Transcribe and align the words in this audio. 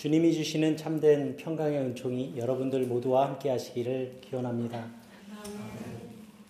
주님이 0.00 0.32
주시는 0.32 0.78
참된 0.78 1.36
평강의 1.36 1.78
은총이 1.78 2.32
여러분들 2.38 2.86
모두와 2.86 3.26
함께 3.26 3.50
하시기를 3.50 4.22
기원합니다. 4.22 4.86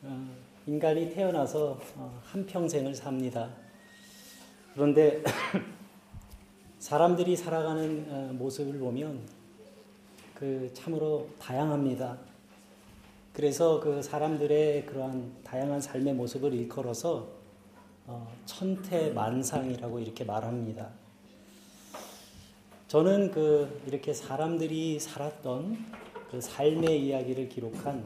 어, 0.04 0.28
인간이 0.68 1.12
태어나서 1.12 1.76
어, 1.96 2.20
한평생을 2.26 2.94
삽니다. 2.94 3.50
그런데 4.72 5.24
사람들이 6.78 7.34
살아가는 7.34 8.06
어, 8.08 8.32
모습을 8.34 8.78
보면 8.78 9.18
그 10.36 10.70
참으로 10.72 11.28
다양합니다. 11.40 12.18
그래서 13.32 13.80
그 13.80 14.00
사람들의 14.00 14.86
그러한 14.86 15.28
다양한 15.42 15.80
삶의 15.80 16.14
모습을 16.14 16.54
일컬어서 16.54 17.26
천태만상이라고 18.46 19.98
이렇게 19.98 20.22
말합니다. 20.22 20.99
저는 22.90 23.30
그 23.30 23.82
이렇게 23.86 24.12
사람들이 24.12 24.98
살았던 24.98 25.78
그 26.28 26.40
삶의 26.40 27.06
이야기를 27.06 27.48
기록한 27.48 28.02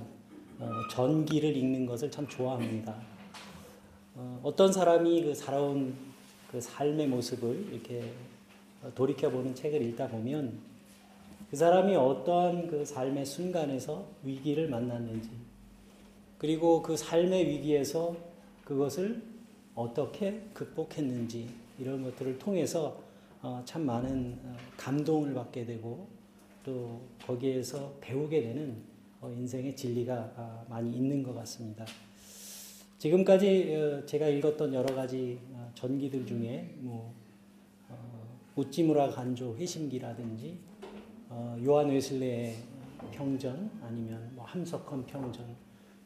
어, 0.58 0.70
전기를 0.91 1.56
읽는 1.56 1.86
것을 1.86 2.10
참 2.10 2.28
좋아합니다. 2.28 2.94
어, 4.14 4.52
떤 4.55 4.70
사람이 4.70 5.22
그 5.22 5.34
살아온 5.34 5.94
그 6.50 6.60
삶의 6.60 7.06
모습을 7.06 7.68
이렇게 7.72 8.12
돌이켜보는 8.94 9.55
책을 9.55 9.80
읽다 9.80 10.08
보면 10.08 10.58
그 11.50 11.56
사람이 11.56 11.96
어떠한 11.96 12.66
그 12.66 12.84
삶의 12.84 13.24
순간에서 13.24 14.05
위기를 14.22 14.69
만났는지 14.69 15.30
그리고 16.36 16.82
그 16.82 16.98
삶의 16.98 17.48
위기에서 17.48 18.14
그것을 18.66 19.22
어떻게 19.74 20.42
극복했는지 20.52 21.48
이런 21.78 22.02
것들을 22.02 22.38
통해서 22.38 22.88
어, 22.88 23.03
참 23.66 23.84
많은 23.84 24.38
어, 24.42 24.56
감동을 24.78 25.34
받게 25.34 25.66
되고 25.66 26.08
또 26.64 27.02
거기에서 27.26 27.94
배우게 28.00 28.41
되는 28.41 28.82
어, 29.20 29.30
인생의 29.30 29.77
진리가 29.77 30.32
아, 30.34 30.64
많이 30.66 30.91
있는 30.96 31.22
것 31.22 31.34
같습니다. 31.34 31.84
지금까지 32.96 34.02
제가 34.06 34.28
읽었던 34.28 34.72
여러 34.72 34.94
가지 34.94 35.38
전기들 35.74 36.24
중에 36.24 36.74
뭐 36.78 37.12
우찌무라 38.56 39.10
간조 39.10 39.56
회심기라든지 39.56 40.56
요한 41.66 41.91
웨슬레의 41.91 42.56
평전 43.12 43.70
아니면 43.82 44.30
뭐 44.34 44.47
함석헌 44.47 45.04
평전 45.04 45.54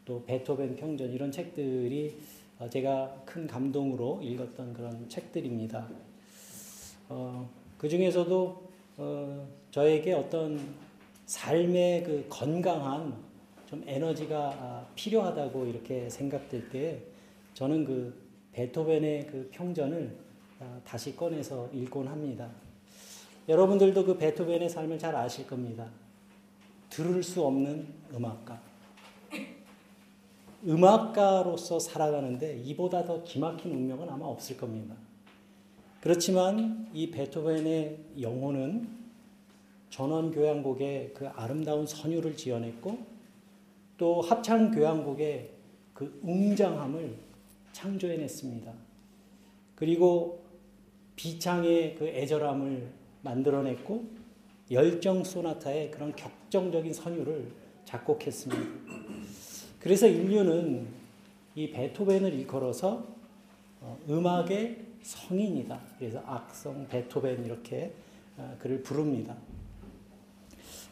또 0.04 0.24
베토벤 0.24 0.74
평전 0.74 1.12
이런 1.12 1.30
책들이 1.30 2.18
제가 2.68 3.22
큰 3.24 3.46
감동으로 3.46 4.20
읽었던 4.20 4.72
그런 4.72 5.08
책들입니다. 5.08 5.88
어, 7.08 7.48
그 7.78 7.88
중에서도 7.88 8.68
어, 8.98 9.48
저에게 9.70 10.12
어떤 10.12 10.74
삶의 11.26 12.04
그 12.04 12.26
건강한 12.28 13.14
좀 13.66 13.82
에너지가 13.86 14.36
아, 14.36 14.86
필요하다고 14.94 15.66
이렇게 15.66 16.08
생각될 16.08 16.70
때 16.70 17.02
저는 17.54 17.84
그 17.84 18.14
베토벤의 18.52 19.26
그 19.26 19.48
평전을 19.52 20.16
아, 20.60 20.80
다시 20.84 21.14
꺼내서 21.14 21.68
읽곤 21.72 22.08
합니다. 22.08 22.50
여러분들도 23.48 24.04
그 24.04 24.18
베토벤의 24.18 24.68
삶을 24.68 24.98
잘 24.98 25.14
아실 25.14 25.46
겁니다. 25.46 25.88
들을 26.90 27.22
수 27.22 27.44
없는 27.44 27.86
음악가. 28.14 28.60
음악가로서 30.66 31.78
살아가는데 31.78 32.58
이보다 32.64 33.04
더 33.04 33.22
기막힌 33.22 33.72
운명은 33.72 34.08
아마 34.08 34.26
없을 34.26 34.56
겁니다. 34.56 34.94
그렇지만 36.00 36.88
이 36.92 37.10
베토벤의 37.10 37.98
영혼은 38.20 38.88
전원교향곡의 39.90 41.12
그 41.14 41.26
아름다운 41.28 41.86
선율을 41.86 42.36
지어냈고 42.36 42.98
또 43.96 44.20
합창교향곡의 44.20 45.50
그 45.94 46.20
웅장함을 46.22 47.16
창조해냈습니다. 47.72 48.72
그리고 49.74 50.42
비창의 51.16 51.96
그 51.96 52.06
애절함을 52.06 52.88
만들어냈고 53.22 54.04
열정 54.70 55.24
소나타의 55.24 55.90
그런 55.90 56.14
격정적인 56.14 56.92
선율을 56.92 57.50
작곡했습니다. 57.84 58.62
그래서 59.80 60.06
인류는 60.06 60.86
이 61.54 61.70
베토벤을 61.70 62.34
일컬어서 62.34 63.04
어, 63.80 63.98
음악의 64.08 64.87
성인이다. 65.02 65.80
그래서 65.98 66.22
악성 66.26 66.86
베토벤 66.88 67.44
이렇게 67.44 67.92
어, 68.36 68.56
그를 68.60 68.82
부릅니다. 68.82 69.36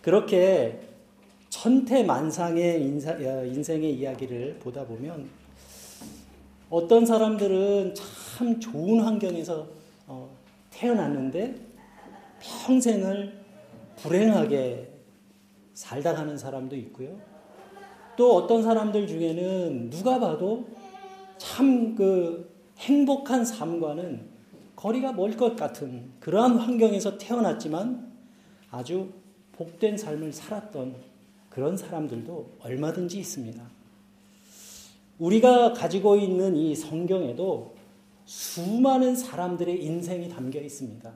그렇게 0.02 0.80
천태만상의 1.50 2.76
어, 2.76 3.44
인생의 3.44 3.94
이야기를 3.94 4.58
보다 4.60 4.84
보면 4.84 5.28
어떤 6.68 7.06
사람들은 7.06 7.94
참 7.94 8.58
좋은 8.60 9.00
환경에서 9.00 9.66
어, 10.06 10.36
태어났는데 10.70 11.54
평생을 12.40 13.44
불행하게 13.96 14.92
살다 15.74 16.14
가는 16.14 16.36
사람도 16.36 16.76
있고요. 16.76 17.18
또 18.16 18.34
어떤 18.34 18.62
사람들 18.62 19.06
중에는 19.06 19.90
누가 19.90 20.18
봐도 20.18 20.66
참 21.38 21.94
그 21.96 22.55
행복한 22.78 23.44
삶과는 23.44 24.36
거리가 24.76 25.12
멀 25.12 25.36
것 25.36 25.56
같은 25.56 26.10
그러한 26.20 26.58
환경에서 26.58 27.18
태어났지만 27.18 28.12
아주 28.70 29.10
복된 29.52 29.96
삶을 29.96 30.32
살았던 30.32 30.94
그런 31.48 31.76
사람들도 31.76 32.50
얼마든지 32.60 33.18
있습니다. 33.18 33.62
우리가 35.18 35.72
가지고 35.72 36.16
있는 36.16 36.54
이 36.56 36.74
성경에도 36.74 37.74
수많은 38.26 39.16
사람들의 39.16 39.82
인생이 39.82 40.28
담겨 40.28 40.60
있습니다. 40.60 41.10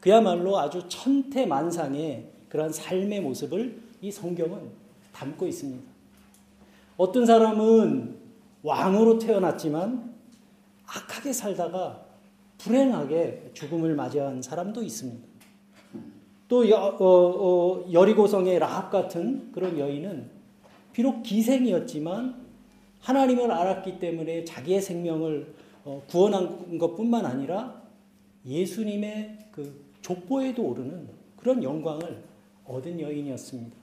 그야말로 0.00 0.58
아주 0.58 0.88
천태만상의 0.88 2.30
그런 2.48 2.72
삶의 2.72 3.20
모습을 3.20 3.78
이 4.00 4.10
성경은 4.10 4.70
담고 5.12 5.46
있습니다. 5.46 5.82
어떤 6.96 7.26
사람은 7.26 8.16
왕으로 8.62 9.18
태어났지만 9.18 10.15
악하게 10.86 11.32
살다가 11.32 12.06
불행하게 12.58 13.50
죽음을 13.54 13.94
맞이한 13.94 14.42
사람도 14.42 14.82
있습니다. 14.82 15.26
또 16.48 16.68
여, 16.70 16.76
어, 16.76 17.04
어, 17.04 17.92
여리고성의 17.92 18.58
라합 18.58 18.90
같은 18.90 19.50
그런 19.52 19.78
여인은 19.78 20.30
비록 20.92 21.22
기생이었지만 21.22 22.46
하나님을 23.00 23.50
알았기 23.50 23.98
때문에 23.98 24.44
자기의 24.44 24.80
생명을 24.80 25.54
어, 25.84 26.02
구원한 26.08 26.78
것뿐만 26.78 27.26
아니라 27.26 27.82
예수님의 28.46 29.38
그 29.50 29.84
족보에도 30.02 30.62
오르는 30.62 31.08
그런 31.36 31.62
영광을 31.62 32.22
얻은 32.64 33.00
여인이었습니다. 33.00 33.76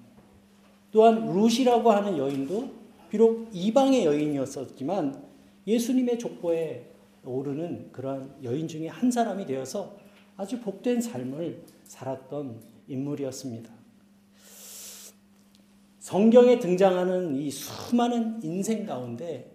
또한 0.92 1.26
루시라고 1.34 1.92
하는 1.92 2.18
여인도 2.18 2.70
비록 3.10 3.50
이방의 3.52 4.06
여인이었었지만 4.06 5.22
예수님의 5.68 6.20
족보에 6.20 6.93
오르는 7.26 7.92
그러한 7.92 8.38
여인 8.44 8.68
중에 8.68 8.88
한 8.88 9.12
사람이 9.12 9.46
되어서 9.46 9.98
아주 10.36 10.60
복된 10.60 11.02
삶을 11.02 11.64
살았던 11.84 12.62
인물이었습니다. 12.88 13.72
성경에 16.00 16.60
등장하는 16.60 17.36
이 17.36 17.50
수많은 17.50 18.44
인생 18.44 18.86
가운데 18.86 19.52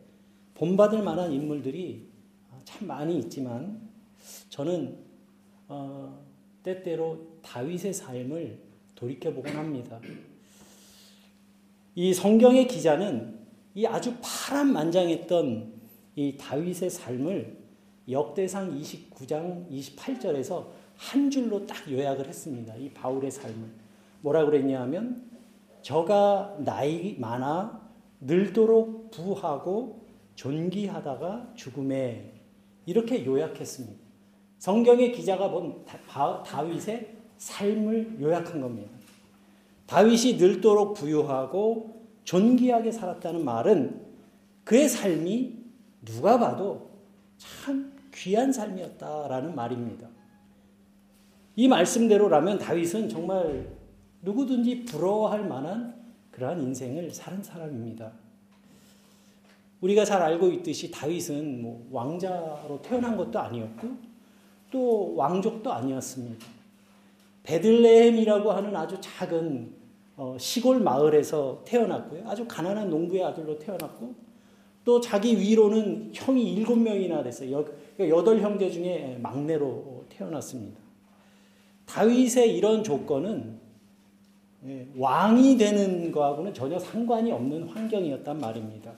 본받을 0.54 1.02
만한 1.02 1.32
인물들이 1.32 2.08
참 2.64 2.88
많이 2.88 3.18
있지만 3.18 3.80
저는 4.48 4.98
어, 5.68 6.24
때때로 6.62 7.38
다윗의 7.42 7.92
삶을 7.92 8.58
돌이켜보곤 8.94 9.52
합니다. 9.56 10.00
이 11.94 12.14
성경의 12.14 12.66
기자는 12.66 13.38
이 13.74 13.86
아주 13.86 14.14
파란만장했던 14.22 15.72
이 16.16 16.36
다윗의 16.36 16.90
삶을 16.90 17.57
역대상 18.10 18.78
29장 18.80 19.68
28절에서 19.70 20.66
한 20.96 21.30
줄로 21.30 21.66
딱 21.66 21.90
요약을 21.90 22.26
했습니다. 22.26 22.74
이 22.76 22.90
바울의 22.90 23.30
삶을. 23.30 23.68
뭐라 24.22 24.44
그랬냐 24.44 24.80
하면 24.82 25.28
저가 25.82 26.56
나이 26.64 27.16
많아 27.18 27.88
늘도록 28.20 29.10
부하고 29.10 30.06
존귀하다가 30.34 31.52
죽음에 31.54 32.34
이렇게 32.86 33.24
요약했습니다. 33.24 33.98
성경의 34.58 35.12
기자가 35.12 35.50
본 35.50 35.84
다윗의 36.44 37.16
삶을 37.36 38.20
요약한 38.20 38.60
겁니다. 38.60 38.90
다윗이 39.86 40.34
늘도록 40.36 40.94
부유하고 40.94 42.06
존귀하게 42.24 42.92
살았다는 42.92 43.44
말은 43.44 44.04
그의 44.64 44.88
삶이 44.88 45.56
누가 46.04 46.38
봐도 46.38 46.90
참 47.38 47.87
귀한 48.18 48.52
삶이었다라는 48.52 49.54
말입니다. 49.54 50.08
이 51.56 51.68
말씀대로라면 51.68 52.58
다윗은 52.58 53.08
정말 53.08 53.68
누구든지 54.22 54.84
부러워할 54.84 55.46
만한 55.46 55.94
그러한 56.30 56.60
인생을 56.60 57.10
사는 57.12 57.42
사람입니다. 57.42 58.12
우리가 59.80 60.04
잘 60.04 60.20
알고 60.22 60.48
있듯이 60.48 60.90
다윗은 60.90 61.62
뭐 61.62 61.86
왕자로 61.92 62.80
태어난 62.82 63.16
것도 63.16 63.38
아니었고 63.38 63.88
또 64.70 65.14
왕족도 65.14 65.72
아니었습니다. 65.72 66.46
베들레헴이라고 67.44 68.52
하는 68.52 68.74
아주 68.76 68.96
작은 69.00 69.78
어, 70.16 70.36
시골 70.38 70.80
마을에서 70.80 71.62
태어났고요. 71.64 72.28
아주 72.28 72.44
가난한 72.48 72.90
농부의 72.90 73.24
아들로 73.24 73.56
태어났고 73.58 74.27
또 74.88 75.02
자기 75.02 75.38
위로는 75.38 76.12
형이 76.14 76.54
일곱 76.54 76.78
명이나 76.78 77.22
됐어요. 77.22 77.62
그러니까 77.94 78.18
여덟 78.18 78.40
형제 78.40 78.70
중에 78.70 79.18
막내로 79.20 80.06
태어났습니다. 80.08 80.80
다윗의 81.84 82.56
이런 82.56 82.82
조건은 82.82 83.58
예, 84.66 84.88
왕이 84.96 85.58
되는 85.58 86.10
거하고는 86.10 86.54
전혀 86.54 86.78
상관이 86.78 87.30
없는 87.30 87.64
환경이었단 87.64 88.38
말입니다. 88.38 88.92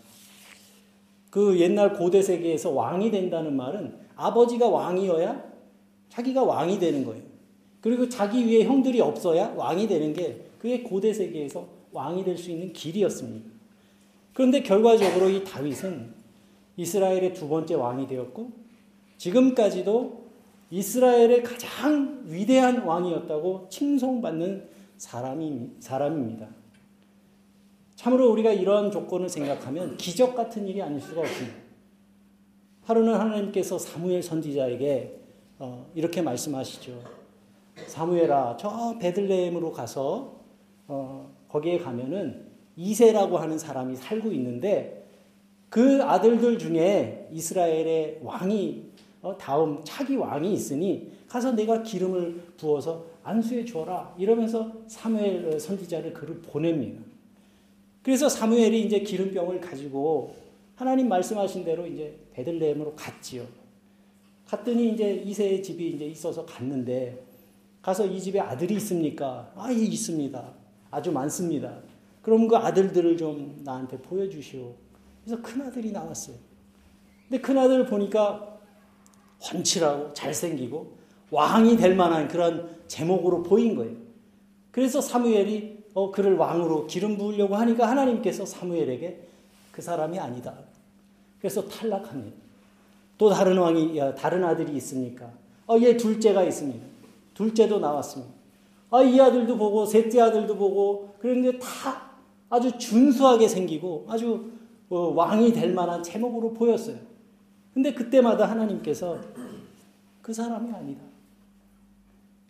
그 1.28 1.58
옛날 1.58 1.94
고대 1.94 2.22
세계에서 2.22 2.70
왕이 2.70 3.10
된다는 3.10 3.56
말은 3.56 3.92
아버지가 4.14 4.69
왕이어야 4.69 5.42
자기가 6.08 6.44
왕이 6.44 6.78
되는 6.78 7.04
거예요. 7.04 7.25
그리고 7.81 8.08
자기 8.08 8.46
위에 8.46 8.62
형들이 8.62 9.00
없어야 9.00 9.54
왕이 9.56 9.88
되는 9.88 10.12
게 10.12 10.40
그게 10.60 10.84
고대 10.84 11.12
세계에서 11.12 11.66
왕이 11.90 12.22
될 12.22 12.38
수 12.38 12.52
있는 12.52 12.72
길이었습니다. 12.72 13.60
그런데 14.32 14.62
결과적으로 14.62 15.29
이 15.29 15.44
다윗은 15.44 16.15
이스라엘의 16.77 17.35
두 17.35 17.49
번째 17.49 17.75
왕이 17.75 18.06
되었고 18.06 18.53
지금까지도 19.17 20.31
이스라엘의 20.71 21.43
가장 21.43 22.23
위대한 22.27 22.82
왕이었다고 22.82 23.69
칭송받는 23.69 24.69
사람이, 24.97 25.71
사람입니다. 25.81 26.49
참으로 27.97 28.31
우리가 28.32 28.53
이러한 28.53 28.91
조건을 28.91 29.29
생각하면 29.29 29.97
기적 29.97 30.35
같은 30.35 30.67
일이 30.67 30.81
아닐 30.81 31.00
수가 31.00 31.21
없습니다. 31.21 31.56
하루는 32.85 33.15
하나님께서 33.15 33.79
사무엘 33.79 34.23
선지자에게 34.23 35.21
어, 35.59 35.91
이렇게 35.94 36.23
말씀하시죠. 36.23 37.03
사무엘아, 37.87 38.56
저 38.59 38.97
베들레헴으로 38.99 39.73
가서 39.73 40.41
어, 40.88 41.31
거기에 41.49 41.79
가면은 41.79 42.50
이세라고 42.81 43.37
하는 43.37 43.59
사람이 43.59 43.94
살고 43.97 44.32
있는데 44.32 45.06
그 45.69 46.03
아들들 46.03 46.59
중에 46.59 47.29
이스라엘의 47.31 48.21
왕이 48.23 48.91
어, 49.23 49.37
다음 49.37 49.82
차기 49.85 50.17
왕이 50.17 50.53
있으니 50.55 51.12
가서 51.29 51.53
내가 51.53 51.82
기름을 51.82 52.41
부어서 52.56 53.05
안수해 53.23 53.67
주어라 53.67 54.15
이러면서 54.19 54.73
사무엘 54.87 55.61
선지자를 55.61 56.15
그를 56.15 56.41
보냅니다. 56.41 57.03
그래서 58.03 58.31
사무엘이 58.31 58.87
이제 58.87 59.00
기름병을 59.00 59.61
가지고 59.61 60.35
하나님 60.75 61.09
말씀하신 61.09 61.65
대로 61.65 61.87
이제 61.87 62.19
베들레헴으로 62.33 62.94
갔지요. 62.97 63.44
갔더니 64.47 64.94
이제 64.94 65.23
이세의 65.26 65.62
집이 65.62 65.91
이제 65.91 66.06
있어서 66.06 66.47
갔는데 66.47 67.23
가서 67.83 68.06
이 68.06 68.19
집에 68.19 68.41
아들이 68.41 68.75
있습니까? 68.76 69.53
아, 69.55 69.71
예, 69.71 69.76
있습니다. 69.76 70.43
아주 70.91 71.12
많습니다. 71.12 71.89
그럼 72.22 72.49
그 72.49 72.56
아들들을 72.56 73.17
좀 73.17 73.61
나한테 73.64 73.99
보여주시오. 73.99 74.75
그래서 75.25 75.43
큰 75.43 75.62
아들이 75.62 75.93
나왔어요. 75.93 76.37
근데 77.28 77.40
큰 77.40 77.56
아들 77.58 77.87
보니까 77.87 78.58
훤칠하고 79.43 80.12
잘생기고 80.12 80.99
왕이 81.31 81.76
될 81.76 81.94
만한 81.94 82.28
그런 82.28 82.76
제목으로 82.88 83.43
보인 83.43 83.76
거예요. 83.76 83.96
그래서 84.70 85.00
사무엘이 85.00 85.81
어, 85.94 86.11
그를 86.11 86.37
왕으로 86.37 86.87
기름 86.87 87.17
부으려고 87.17 87.56
하니까 87.56 87.88
하나님께서 87.88 88.44
사무엘에게 88.44 89.28
그 89.73 89.82
사람이 89.82 90.19
아니다. 90.19 90.55
그래서 91.38 91.66
탈락합니다. 91.66 92.37
또 93.19 93.28
다른 93.31 93.58
왕이, 93.58 93.99
다른 94.16 94.44
아들이 94.44 94.76
있습니까? 94.76 95.31
어, 95.66 95.78
얘 95.81 95.96
둘째가 95.96 96.43
있습니다. 96.44 96.84
둘째도 97.34 97.78
나왔습니다. 97.78 98.32
아, 98.90 99.02
이 99.02 99.20
아들도 99.20 99.56
보고, 99.56 99.87
셋째 99.87 100.20
아들도 100.20 100.56
보고, 100.56 101.14
그런데 101.20 101.58
다 101.58 102.10
아주 102.50 102.76
준수하게 102.79 103.49
생기고 103.49 104.06
아주 104.08 104.50
어, 104.91 104.99
왕이 105.14 105.52
될 105.52 105.73
만한 105.73 106.02
제목으로 106.02 106.52
보였어요. 106.52 106.97
근데 107.73 107.94
그때마다 107.94 108.50
하나님께서 108.50 109.19
그 110.20 110.32
사람이 110.35 110.70
아니다. 110.73 111.00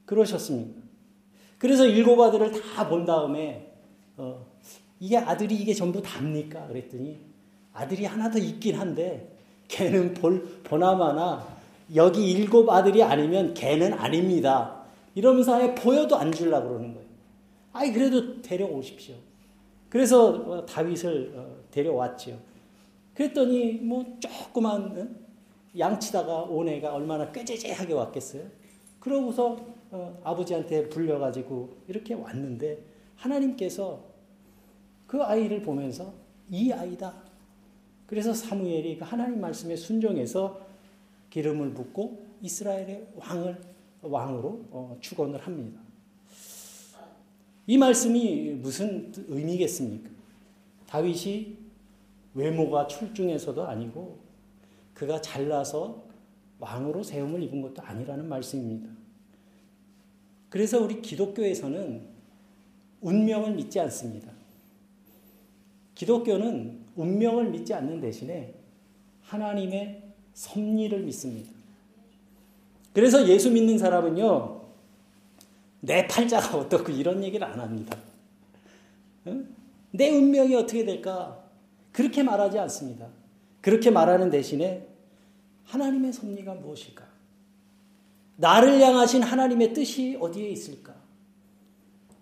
그러셨습니다. 0.07 0.81
그래서 1.59 1.87
일곱 1.87 2.21
아들을 2.21 2.51
다 2.75 2.89
본 2.89 3.05
다음에 3.05 3.73
어, 4.17 4.45
이게 4.99 5.17
아들이 5.19 5.55
이게 5.55 5.73
전부 5.75 6.03
답니까? 6.03 6.67
그랬더니 6.67 7.19
아들이 7.73 8.05
하나 8.07 8.31
더 8.31 8.39
있긴 8.39 8.77
한데 8.77 9.37
걔는 9.69 10.15
볼, 10.15 10.43
보나마나 10.65 11.47
여기 11.95 12.31
일곱 12.33 12.69
아들이 12.71 13.03
아니면 13.03 13.55
걔는 13.55 13.93
아닙니다. 13.93 14.83
이러면서 15.15 15.57
아예 15.57 15.75
보여도 15.75 16.17
안 16.17 16.33
주려고 16.33 16.69
그러는 16.71 16.95
거예요. 16.95 17.09
아이 17.73 17.93
그래도 17.93 18.41
데려오십시오. 18.43 19.15
그래서 19.91 20.29
어, 20.29 20.65
다윗을 20.65 21.35
어, 21.37 21.57
데려왔죠. 21.71 22.39
그랬더니 23.13 23.75
뭐 23.75 24.07
조그만 24.21 25.19
양치다가 25.77 26.43
온 26.45 26.69
애가 26.69 26.95
얼마나 26.95 27.31
꾀재재하게 27.31 27.93
왔겠어요. 27.93 28.45
그러고서 29.01 29.59
어, 29.91 30.19
아버지한테 30.23 30.89
불려가지고 30.89 31.77
이렇게 31.89 32.15
왔는데 32.15 32.79
하나님께서 33.17 34.01
그 35.07 35.23
아이를 35.23 35.63
보면서 35.63 36.13
이 36.49 36.73
아이다. 36.73 37.13
그래서 38.07 38.33
사무엘이 38.33 38.99
그 38.99 39.05
하나님 39.05 39.41
말씀에 39.41 39.75
순종해서 39.75 40.61
기름을 41.31 41.75
붓고 41.75 42.27
이스라엘의 42.43 43.09
왕을 43.17 43.61
왕으로 44.03 44.49
어, 44.71 44.97
축원을 45.01 45.41
합니다. 45.41 45.81
이 47.71 47.79
말씀이 47.79 48.51
무슨 48.55 49.13
의미겠습니까? 49.29 50.11
다윗이 50.89 51.57
외모가 52.35 52.89
출중해서도 52.89 53.63
아니고 53.63 54.19
그가 54.93 55.21
잘나서 55.21 56.03
왕으로 56.59 57.05
세움을 57.05 57.41
입은 57.45 57.63
것도 57.63 57.81
아니라는 57.81 58.29
말씀입니다. 58.29 58.91
그래서 60.49 60.83
우리 60.83 61.01
기독교에서는 61.01 62.03
운명을 63.03 63.55
믿지 63.55 63.79
않습니다. 63.79 64.33
기독교는 65.95 66.77
운명을 66.97 67.51
믿지 67.51 67.73
않는 67.73 68.01
대신에 68.01 68.53
하나님의 69.23 70.03
섭리를 70.35 71.05
믿습니다. 71.05 71.53
그래서 72.93 73.29
예수 73.29 73.49
믿는 73.49 73.79
사람은요, 73.79 74.50
내 75.81 76.07
팔자가 76.07 76.59
어떻고 76.59 76.93
이런 76.93 77.25
얘기를 77.25 77.47
안 77.47 77.59
합니다. 77.59 77.97
내 79.91 80.11
운명이 80.11 80.55
어떻게 80.55 80.85
될까? 80.85 81.43
그렇게 81.93 82.23
말하지 82.23 82.59
않습니다. 82.59 83.09
그렇게 83.61 83.91
말하는 83.91 84.31
대신에 84.31 84.87
하나님의 85.65 86.13
섭리가 86.13 86.55
무엇일까? 86.55 87.05
나를 88.37 88.81
향하신 88.81 89.23
하나님의 89.23 89.75
뜻이 89.75 90.17
어디에 90.21 90.49
있을까? 90.49 90.95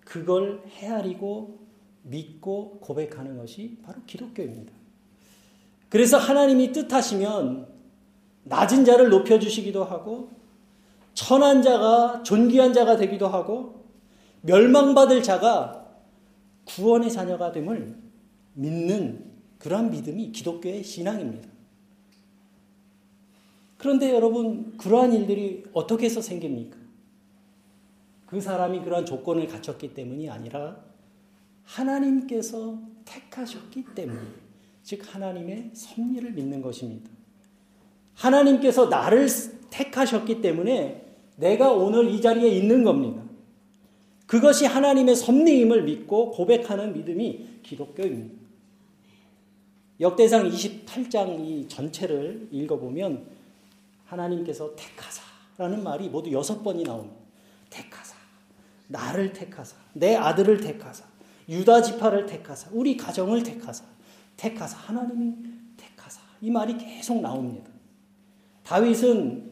그걸 0.04 0.62
헤아리고 0.66 1.58
믿고 2.02 2.78
고백하는 2.80 3.36
것이 3.36 3.78
바로 3.84 4.00
기독교입니다. 4.06 4.72
그래서 5.88 6.18
하나님이 6.18 6.72
뜻하시면 6.72 7.68
낮은 8.44 8.84
자를 8.84 9.10
높여주시기도 9.10 9.84
하고 9.84 10.30
천한 11.18 11.62
자가 11.62 12.22
존귀한 12.22 12.72
자가 12.72 12.96
되기도 12.96 13.26
하고 13.26 13.84
멸망받을 14.42 15.20
자가 15.20 15.84
구원의 16.64 17.10
자녀가 17.10 17.50
됨을 17.50 17.98
믿는 18.54 19.24
그러한 19.58 19.90
믿음이 19.90 20.30
기독교의 20.30 20.84
신앙입니다. 20.84 21.48
그런데 23.78 24.14
여러분, 24.14 24.76
그러한 24.76 25.12
일들이 25.12 25.64
어떻게 25.72 26.06
해서 26.06 26.20
생깁니까? 26.20 26.76
그 28.26 28.40
사람이 28.40 28.82
그러한 28.82 29.04
조건을 29.04 29.48
갖췄기 29.48 29.94
때문이 29.94 30.30
아니라 30.30 30.76
하나님께서 31.64 32.78
택하셨기 33.04 33.86
때문, 33.96 34.20
즉 34.84 35.02
하나님의 35.12 35.70
섭리를 35.72 36.30
믿는 36.30 36.62
것입니다. 36.62 37.10
하나님께서 38.14 38.86
나를 38.86 39.26
택하셨기 39.70 40.40
때문에 40.40 41.07
내가 41.38 41.72
오늘 41.72 42.10
이 42.10 42.20
자리에 42.20 42.48
있는 42.48 42.84
겁니다. 42.84 43.22
그것이 44.26 44.66
하나님의 44.66 45.16
섭리임을 45.16 45.84
믿고 45.84 46.32
고백하는 46.32 46.92
믿음이 46.92 47.60
기독교입니다. 47.62 48.34
역대상 50.00 50.48
28장 50.50 51.40
이 51.40 51.66
전체를 51.68 52.48
읽어보면 52.50 53.26
하나님께서 54.04 54.74
택하사라는 54.76 55.82
말이 55.82 56.08
모두 56.08 56.30
여섯 56.32 56.62
번이 56.62 56.84
나옵니다. 56.84 57.16
택하사 57.70 58.14
나를 58.88 59.32
택하사 59.32 59.76
내 59.92 60.16
아들을 60.16 60.60
택하사 60.60 61.04
유다 61.48 61.82
지파를 61.82 62.26
택하사 62.26 62.68
우리 62.72 62.96
가정을 62.96 63.42
택하사 63.42 63.84
택하사 64.36 64.76
하나님이 64.76 65.34
택하사 65.76 66.20
이 66.40 66.50
말이 66.50 66.76
계속 66.76 67.20
나옵니다. 67.20 67.70
다윗은 68.64 69.47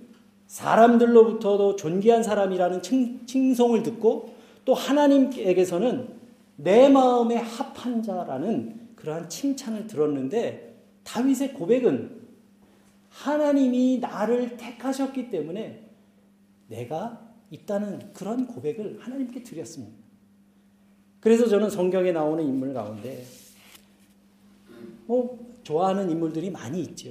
사람들로부터도 0.57 1.77
존귀한 1.77 2.23
사람이라는 2.23 2.81
칭, 2.81 3.27
칭송을 3.27 3.83
듣고 3.83 4.35
또 4.65 4.73
하나님에게서는 4.73 6.09
내 6.57 6.89
마음에 6.89 7.37
합한 7.37 8.03
자라는 8.03 8.93
그러한 8.97 9.29
칭찬을 9.29 9.87
들었는데 9.87 10.75
다윗의 11.05 11.53
고백은 11.53 12.23
하나님이 13.11 13.99
나를 13.99 14.57
택하셨기 14.57 15.29
때문에 15.29 15.85
내가 16.69 17.21
있다는 17.51 18.15
그런 18.15 18.47
고백을 18.47 18.99
하나님께 19.01 19.43
드렸습니다. 19.43 19.95
그래서 21.21 21.47
저는 21.49 21.69
성경에 21.69 22.13
나오는 22.13 22.43
인물 22.43 22.73
가운데 22.73 23.25
뭐 25.05 25.39
좋아하는 25.65 26.11
인물들이 26.11 26.51
많이 26.51 26.81
있죠. 26.81 27.11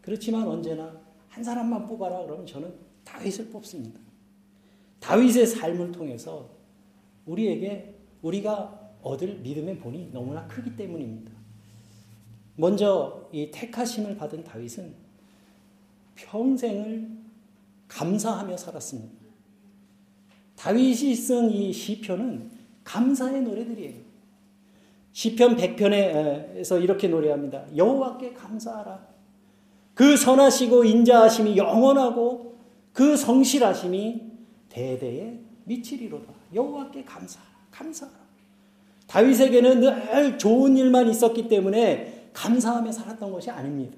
그렇지만 0.00 0.46
언제나 0.46 1.07
한 1.38 1.44
사람만 1.44 1.86
뽑아라 1.86 2.24
그러면 2.24 2.44
저는 2.44 2.74
다윗을 3.04 3.50
뽑습니다. 3.50 4.00
다윗의 4.98 5.46
삶을 5.46 5.92
통해서 5.92 6.50
우리에게 7.26 7.94
우리가 8.22 8.90
얻을 9.02 9.36
믿음의 9.36 9.78
본이 9.78 10.10
너무나 10.12 10.48
크기 10.48 10.74
때문입니다. 10.74 11.30
먼저 12.56 13.28
이 13.30 13.52
택하심을 13.52 14.16
받은 14.16 14.42
다윗은 14.42 14.92
평생을 16.16 17.08
감사하며 17.86 18.56
살았습니다. 18.56 19.14
다윗이 20.56 21.14
쓴 21.14 21.50
이 21.50 21.72
시편은 21.72 22.50
감사의 22.82 23.42
노래들이에요. 23.42 24.08
시편 25.12 25.56
100편에서 25.56 26.82
이렇게 26.82 27.06
노래합니다. 27.06 27.76
여호와께 27.76 28.32
감사하라. 28.32 29.17
그 29.98 30.16
선하시고 30.16 30.84
인자하심이 30.84 31.56
영원하고 31.56 32.54
그 32.92 33.16
성실하심이 33.16 34.22
대대에 34.68 35.40
미치리로다. 35.64 36.32
여호와께 36.54 37.02
감사하라. 37.02 37.50
감사하라. 37.72 38.16
다윗에게는 39.08 39.80
늘 39.80 40.38
좋은 40.38 40.76
일만 40.76 41.08
있었기 41.10 41.48
때문에 41.48 42.30
감사하며 42.32 42.92
살았던 42.92 43.32
것이 43.32 43.50
아닙니다. 43.50 43.96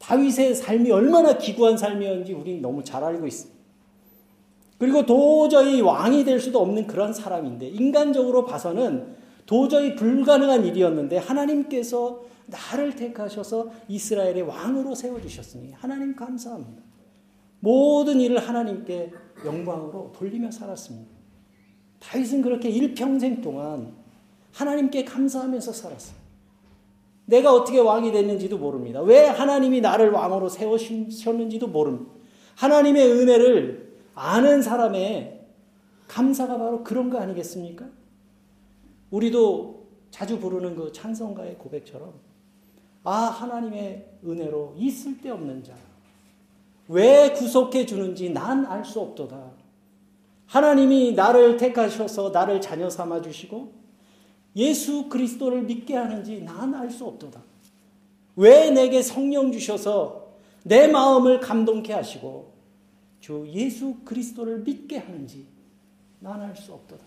다윗의 0.00 0.54
삶이 0.54 0.90
얼마나 0.90 1.38
기구한 1.38 1.78
삶이었는지 1.78 2.34
우리는 2.34 2.60
너무 2.60 2.84
잘 2.84 3.02
알고 3.02 3.26
있습니다. 3.26 3.58
그리고 4.76 5.06
도저히 5.06 5.80
왕이 5.80 6.24
될 6.26 6.40
수도 6.40 6.60
없는 6.60 6.86
그런 6.86 7.14
사람인데 7.14 7.68
인간적으로 7.68 8.44
봐서는 8.44 9.16
도저히 9.46 9.94
불가능한 9.94 10.66
일이었는데 10.66 11.16
하나님께서 11.16 12.28
나를 12.50 12.96
택하셔서 12.96 13.70
이스라엘의 13.88 14.42
왕으로 14.42 14.94
세워주셨으니 14.94 15.72
하나님 15.72 16.14
감사합니다. 16.14 16.82
모든 17.60 18.20
일을 18.20 18.38
하나님께 18.38 19.12
영광으로 19.44 20.12
돌리며 20.14 20.50
살았습니다. 20.50 21.10
다윗은 22.00 22.42
그렇게 22.42 22.68
일평생 22.68 23.40
동안 23.40 23.94
하나님께 24.52 25.04
감사하면서 25.04 25.72
살았어요. 25.72 26.20
내가 27.26 27.52
어떻게 27.52 27.78
왕이 27.78 28.10
됐는지도 28.10 28.58
모릅니다. 28.58 29.00
왜 29.00 29.26
하나님이 29.26 29.80
나를 29.80 30.10
왕으로 30.10 30.48
세우셨는지도 30.48 31.68
모릅니다. 31.68 32.12
하나님의 32.56 33.12
은혜를 33.12 33.94
아는 34.14 34.62
사람의 34.62 35.46
감사가 36.08 36.58
바로 36.58 36.82
그런 36.82 37.08
거 37.08 37.18
아니겠습니까? 37.18 37.86
우리도 39.10 39.88
자주 40.10 40.40
부르는 40.40 40.74
그 40.74 40.92
찬송가의 40.92 41.56
고백처럼 41.58 42.14
아 43.04 43.12
하나님의 43.12 44.06
은혜로 44.24 44.74
있을 44.76 45.18
데 45.20 45.30
없는 45.30 45.64
자. 45.64 45.74
왜 46.88 47.32
구속해 47.32 47.86
주는지 47.86 48.30
난 48.30 48.66
알 48.66 48.84
수 48.84 49.00
없도다. 49.00 49.52
하나님이 50.46 51.12
나를 51.12 51.56
택하셔서 51.56 52.30
나를 52.30 52.60
자녀 52.60 52.90
삼아 52.90 53.22
주시고 53.22 53.72
예수 54.56 55.08
그리스도를 55.08 55.62
믿게 55.62 55.94
하는지 55.96 56.42
난 56.42 56.74
알 56.74 56.90
수 56.90 57.06
없도다. 57.06 57.40
왜 58.36 58.70
내게 58.70 59.02
성령 59.02 59.52
주셔서 59.52 60.28
내 60.64 60.88
마음을 60.88 61.40
감동케 61.40 61.92
하시고 61.92 62.52
주 63.20 63.46
예수 63.48 63.96
그리스도를 64.04 64.60
믿게 64.60 64.98
하는지 64.98 65.46
난 66.18 66.42
알 66.42 66.56
수 66.56 66.72
없도다. 66.74 67.04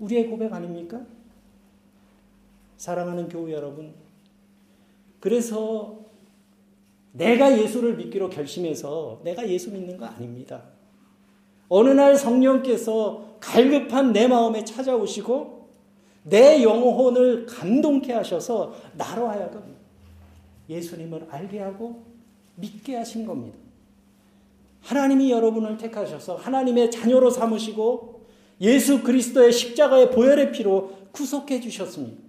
우리의 0.00 0.26
고백 0.28 0.52
아닙니까? 0.52 1.00
사랑하는 2.76 3.28
교우 3.28 3.50
여러분, 3.50 3.94
그래서 5.26 6.04
내가 7.10 7.58
예수를 7.60 7.96
믿기로 7.96 8.30
결심해서 8.30 9.20
내가 9.24 9.48
예수 9.48 9.72
믿는 9.72 9.96
거 9.96 10.06
아닙니다. 10.06 10.62
어느 11.68 11.88
날 11.88 12.16
성령께서 12.16 13.38
갈급한 13.40 14.12
내 14.12 14.28
마음에 14.28 14.62
찾아오시고 14.62 15.68
내 16.22 16.62
영혼을 16.62 17.44
감동케 17.44 18.12
하셔서 18.12 18.76
나로 18.96 19.26
하여금 19.26 19.64
예수님을 20.68 21.26
알게 21.28 21.58
하고 21.58 22.04
믿게 22.54 22.94
하신 22.94 23.26
겁니다. 23.26 23.58
하나님이 24.82 25.32
여러분을 25.32 25.76
택하셔서 25.76 26.36
하나님의 26.36 26.92
자녀로 26.92 27.30
삼으시고 27.30 28.26
예수 28.60 29.02
그리스도의 29.02 29.50
십자가의 29.50 30.12
보혈의 30.12 30.52
피로 30.52 30.92
구속해 31.10 31.58
주셨습니다. 31.60 32.22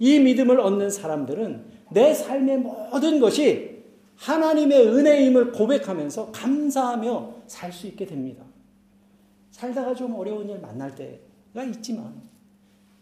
이 0.00 0.18
믿음을 0.18 0.58
얻는 0.58 0.90
사람들은 0.90 1.78
내 1.90 2.14
삶의 2.14 2.58
모든 2.58 3.20
것이 3.20 3.82
하나님의 4.16 4.86
은혜임을 4.86 5.52
고백하면서 5.52 6.30
감사하며 6.32 7.34
살 7.46 7.72
수 7.72 7.86
있게 7.86 8.06
됩니다. 8.06 8.44
살다가 9.50 9.94
좀 9.94 10.14
어려운 10.14 10.48
일 10.48 10.60
만날 10.60 10.94
때가 10.94 11.64
있지만 11.64 12.22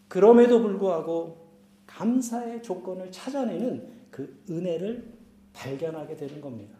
그럼에도 0.07 0.61
불구하고 0.61 1.49
감사의 1.85 2.63
조건을 2.63 3.11
찾아내는 3.11 3.87
그 4.11 4.41
은혜를 4.49 5.13
발견하게 5.53 6.15
되는 6.15 6.41
겁니다. 6.41 6.75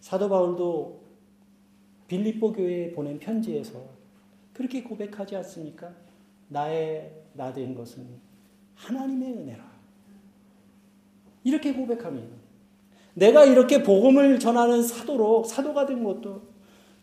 사도 0.00 0.28
바울도 0.28 1.02
빌립보 2.08 2.52
교회에 2.52 2.92
보낸 2.92 3.18
편지에서 3.18 3.80
그렇게 4.52 4.82
고백하지 4.82 5.36
않습니까? 5.36 5.92
나의 6.48 7.12
나 7.32 7.52
된 7.52 7.74
것은 7.74 8.06
하나님의 8.74 9.32
은혜라. 9.32 9.73
이렇게 11.44 11.72
고백합니다. 11.72 12.36
내가 13.14 13.44
이렇게 13.44 13.82
복음을 13.82 14.40
전하는 14.40 14.82
사도로 14.82 15.44
사도가 15.44 15.86
된 15.86 16.02
것도 16.02 16.42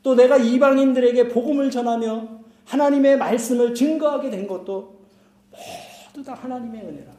또 0.04 0.16
내가 0.16 0.38
이방인들에게 0.38 1.30
복음을 1.30 1.72
전하며 1.72 2.42
하나님의 2.66 3.18
말씀을 3.18 3.74
증거하게 3.74 4.30
된 4.30 4.48
것도 4.48 5.02
모두 5.52 6.24
다 6.24 6.34
하나님의 6.34 6.82
은혜라. 6.82 7.12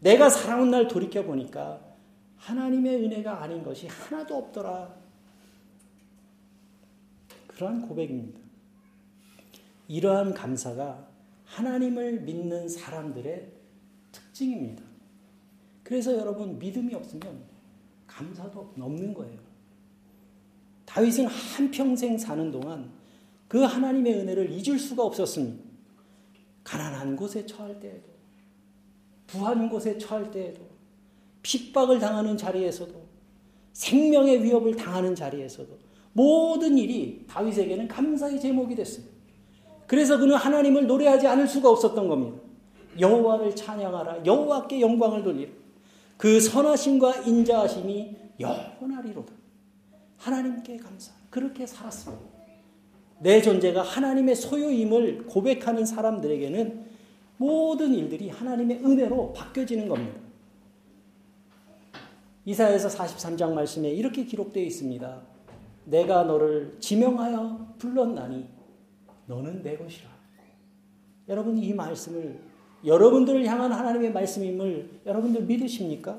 내가 0.00 0.28
살아온 0.28 0.70
날 0.70 0.88
돌이켜 0.88 1.22
보니까 1.22 1.80
하나님의 2.36 3.04
은혜가 3.04 3.42
아닌 3.42 3.62
것이 3.62 3.86
하나도 3.86 4.36
없더라. 4.36 4.94
그러한 7.46 7.88
고백입니다. 7.88 8.40
이러한 9.88 10.34
감사가 10.34 11.06
하나님을 11.44 12.20
믿는 12.20 12.68
사람들의 12.68 13.52
특징입니다. 14.12 14.93
그래서 15.84 16.16
여러분 16.16 16.58
믿음이 16.58 16.94
없으면 16.94 17.44
감사도 18.06 18.72
없는 18.78 19.14
거예요. 19.14 19.38
다윗은 20.86 21.26
한평생 21.26 22.18
사는 22.18 22.50
동안 22.50 22.90
그 23.48 23.60
하나님의 23.62 24.14
은혜를 24.14 24.50
잊을 24.50 24.78
수가 24.78 25.04
없었습니다. 25.04 25.62
가난한 26.64 27.14
곳에 27.14 27.44
처할 27.46 27.78
때에도, 27.78 28.08
부한 29.26 29.68
곳에 29.68 29.98
처할 29.98 30.30
때에도, 30.30 30.62
핍박을 31.42 31.98
당하는 31.98 32.36
자리에서도, 32.36 32.94
생명의 33.74 34.42
위협을 34.42 34.74
당하는 34.74 35.14
자리에서도, 35.14 35.78
모든 36.14 36.78
일이 36.78 37.24
다윗에게는 37.28 37.86
감사의 37.88 38.40
제목이 38.40 38.74
됐습니다. 38.76 39.14
그래서 39.86 40.16
그는 40.16 40.36
하나님을 40.36 40.86
노래하지 40.86 41.26
않을 41.26 41.46
수가 41.46 41.68
없었던 41.70 42.08
겁니다. 42.08 42.38
여호와를 42.98 43.54
찬양하라, 43.54 44.24
여호와께 44.24 44.80
영광을 44.80 45.22
돌리라. 45.22 45.52
그 46.24 46.40
선하심과 46.40 47.16
인자하심이 47.26 48.16
영원하리로다. 48.40 49.30
하나님께 50.16 50.78
감사. 50.78 51.12
그렇게 51.28 51.66
살았습니다. 51.66 52.24
내 53.18 53.42
존재가 53.42 53.82
하나님의 53.82 54.34
소유임을 54.34 55.26
고백하는 55.26 55.84
사람들에게는 55.84 56.86
모든 57.36 57.92
일들이 57.92 58.30
하나님의 58.30 58.82
은혜로 58.82 59.34
바뀌어지는 59.34 59.86
겁니다. 59.86 60.18
이사에서 62.46 62.88
43장 62.88 63.52
말씀에 63.52 63.90
이렇게 63.90 64.24
기록되어 64.24 64.64
있습니다. 64.64 65.20
내가 65.84 66.22
너를 66.22 66.78
지명하여 66.80 67.74
불렀나니 67.76 68.48
너는 69.26 69.62
내 69.62 69.76
것이라. 69.76 70.08
여러분 71.28 71.58
이 71.58 71.74
말씀을 71.74 72.53
여러분들을 72.84 73.46
향한 73.46 73.72
하나님의 73.72 74.12
말씀임을 74.12 74.90
여러분들 75.06 75.42
믿으십니까? 75.42 76.18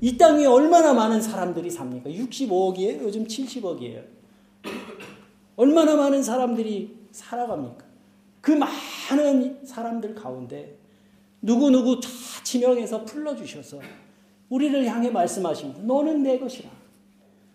이 0.00 0.16
땅에 0.16 0.46
얼마나 0.46 0.92
많은 0.92 1.20
사람들이 1.20 1.70
삽니까? 1.70 2.10
65억이에요? 2.10 3.02
요즘 3.02 3.24
70억이에요. 3.24 4.04
얼마나 5.56 5.96
많은 5.96 6.22
사람들이 6.22 6.96
살아갑니까? 7.10 7.84
그 8.40 8.52
많은 8.52 9.64
사람들 9.64 10.14
가운데 10.14 10.76
누구누구 11.42 12.00
다 12.00 12.08
지명해서 12.44 13.04
불러주셔서 13.04 13.80
우리를 14.48 14.86
향해 14.86 15.10
말씀하십니다. 15.10 15.82
너는 15.82 16.22
내 16.22 16.38
것이라. 16.38 16.70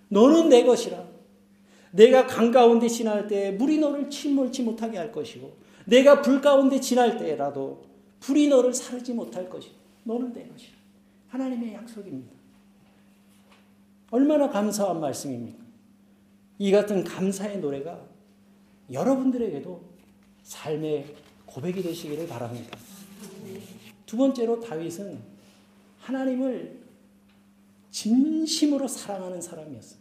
너는 0.10 0.50
내 0.50 0.63
것이라. 0.63 1.03
내가 1.91 2.27
강 2.27 2.51
가운데 2.51 2.88
지날 2.88 3.27
때 3.27 3.51
물이 3.51 3.77
너를 3.77 4.10
침몰치 4.10 4.63
못하게 4.63 4.98
할 4.98 5.12
것이고 5.12 5.62
내가 5.85 6.21
불 6.21 6.41
가운데 6.41 6.79
지날 6.79 7.17
때라도 7.17 7.83
불이 8.19 8.47
너를 8.47 8.73
사르지 8.73 9.13
못할 9.13 9.49
것이고 9.49 9.75
너는 10.03 10.33
내 10.33 10.47
것이라. 10.47 10.73
하나님의 11.29 11.73
약속입니다. 11.73 12.31
얼마나 14.11 14.49
감사한 14.49 14.99
말씀입니까? 14.99 15.63
이 16.59 16.71
같은 16.71 17.03
감사의 17.03 17.59
노래가 17.59 17.99
여러분들에게도 18.91 19.81
삶의 20.43 21.15
고백이 21.45 21.81
되시기를 21.81 22.27
바랍니다. 22.27 22.77
두 24.05 24.17
번째로 24.17 24.59
다윗은 24.59 25.19
하나님을 25.99 26.83
진심으로 27.89 28.87
사랑하는 28.87 29.41
사람이었어요. 29.41 29.99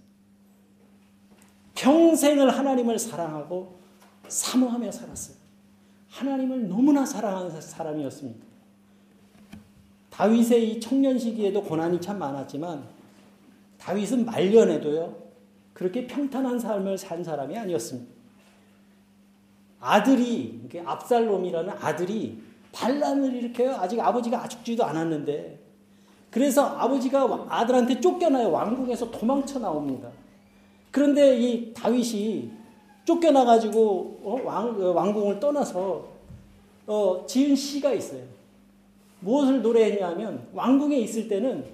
평생을 1.75 2.51
하나님을 2.51 2.99
사랑하고 2.99 3.79
사모하며 4.29 4.93
살았어요. 4.93 5.42
하나님을 6.13 6.69
너무나 6.69 7.07
사랑하는 7.07 7.59
사람이었습니다. 7.61 8.47
다윗의 10.11 10.71
이 10.71 10.81
청년 10.81 11.19
시기에도 11.19 11.63
고난이 11.63 12.01
참 12.01 12.19
많았지만 12.19 12.85
다윗은 13.79 14.27
말년에도요 14.27 15.17
그렇게 15.73 16.07
평탄한 16.07 16.59
삶을 16.59 16.99
산 16.99 17.25
사람이 17.25 17.57
아니었습니다. 17.57 18.13
아들이 19.81 20.69
압살롬이라는 20.85 21.73
아들이 21.81 22.43
반란을 22.73 23.35
일으켜요. 23.35 23.75
아직 23.77 23.99
아버지가 23.99 24.47
죽지도 24.49 24.85
않았는데 24.85 25.59
그래서 26.31 26.67
아버지가 26.67 27.47
아들한테 27.49 28.01
쫓겨나요. 28.01 28.51
왕국에서 28.51 29.11
도망쳐 29.11 29.59
나옵니다. 29.59 30.11
그런데 30.91 31.39
이 31.39 31.73
다윗이 31.73 32.62
쫓겨나가지고 33.05 34.21
어? 34.23 34.41
왕, 34.45 34.81
어, 34.81 34.93
왕궁을 34.93 35.41
떠나서 35.41 36.09
어, 36.87 37.25
지은 37.27 37.55
시가 37.57 37.93
있어요. 37.93 38.23
무엇을 39.21 39.63
노래했냐면 39.63 40.49
왕궁에 40.53 40.97
있을 40.99 41.29
때는 41.29 41.65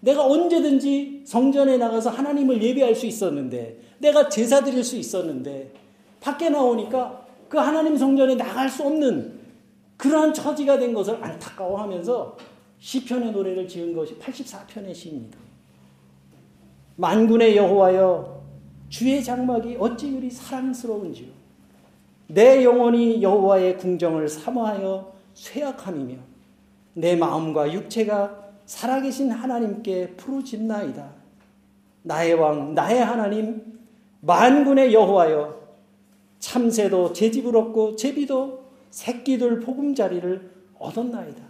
내가 0.00 0.24
언제든지 0.24 1.22
성전에 1.26 1.76
나가서 1.76 2.10
하나님을 2.10 2.62
예배할 2.62 2.94
수 2.94 3.06
있었는데 3.06 3.80
내가 3.98 4.28
제사 4.28 4.62
드릴 4.62 4.84
수 4.84 4.96
있었는데 4.96 5.72
밖에 6.20 6.48
나오니까 6.48 7.26
그 7.48 7.58
하나님 7.58 7.96
성전에 7.96 8.34
나갈 8.34 8.68
수 8.68 8.82
없는 8.84 9.36
그러한 9.96 10.34
처지가 10.34 10.78
된 10.78 10.92
것을 10.92 11.22
안타까워하면서 11.22 12.36
시편의 12.78 13.32
노래를 13.32 13.66
지은 13.66 13.94
것이 13.94 14.18
84편의 14.18 14.94
시입니다. 14.94 15.38
만군의 16.96 17.56
여호와여 17.56 18.35
주의 18.88 19.22
장막이 19.22 19.76
어찌 19.78 20.12
그리 20.12 20.30
사랑스러운지요 20.30 21.28
내 22.28 22.64
영혼이 22.64 23.22
여호와의 23.22 23.78
궁정을 23.78 24.28
사모하여 24.28 25.12
쇠약함이며 25.34 26.14
내 26.94 27.14
마음과 27.14 27.72
육체가 27.72 28.46
살아계신 28.64 29.30
하나님께 29.30 30.14
부르짖나이다. 30.16 31.08
나의 32.02 32.34
왕 32.34 32.74
나의 32.74 33.04
하나님 33.04 33.78
만군의 34.20 34.92
여호와여 34.92 35.66
참새도 36.38 37.12
제 37.12 37.30
집을 37.30 37.56
얻고 37.56 37.96
제비도 37.96 38.64
새끼들 38.90 39.60
보금자리를 39.60 40.50
얻었나이다. 40.78 41.42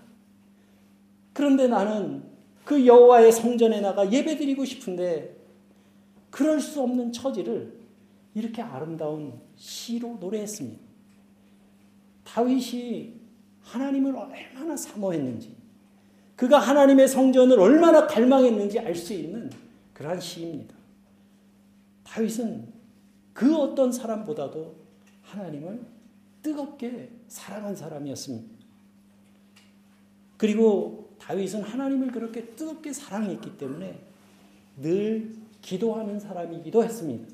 그런데 1.32 1.68
나는 1.68 2.22
그 2.64 2.86
여호와의 2.86 3.32
성전에 3.32 3.80
나가 3.80 4.10
예배드리고 4.10 4.64
싶은데 4.64 5.35
그럴 6.36 6.60
수 6.60 6.82
없는 6.82 7.12
처지를 7.12 7.72
이렇게 8.34 8.60
아름다운 8.60 9.40
시로 9.56 10.18
노래했습니다. 10.20 10.78
다윗이 12.24 13.14
하나님을 13.62 14.14
얼마나 14.14 14.76
사모했는지, 14.76 15.56
그가 16.36 16.58
하나님의 16.58 17.08
성전을 17.08 17.58
얼마나 17.58 18.06
갈망했는지 18.06 18.78
알 18.78 18.94
수 18.94 19.14
있는 19.14 19.50
그러한 19.94 20.20
시입니다. 20.20 20.74
다윗은 22.04 22.70
그 23.32 23.56
어떤 23.56 23.90
사람보다도 23.90 24.76
하나님을 25.22 25.80
뜨겁게 26.42 27.12
사랑한 27.28 27.74
사람이었습니다. 27.74 28.46
그리고 30.36 31.16
다윗은 31.18 31.62
하나님을 31.62 32.12
그렇게 32.12 32.44
뜨겁게 32.48 32.92
사랑했기 32.92 33.56
때문에 33.56 33.98
늘 34.82 35.45
기도하는 35.66 36.20
사람이기도 36.20 36.84
했습니다. 36.84 37.26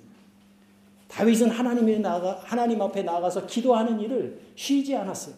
다윗은 1.09 1.51
하나님에 1.51 1.99
나가 1.99 2.41
하나님 2.45 2.81
앞에 2.81 3.03
나가서 3.03 3.47
기도하는 3.47 4.01
일을 4.01 4.41
쉬지 4.55 4.97
않았어요. 4.97 5.35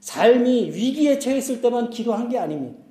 삶이 0.00 0.70
위기에 0.72 1.20
처했을 1.20 1.60
때만 1.62 1.90
기도한 1.90 2.28
게 2.28 2.36
아닙니다. 2.36 2.82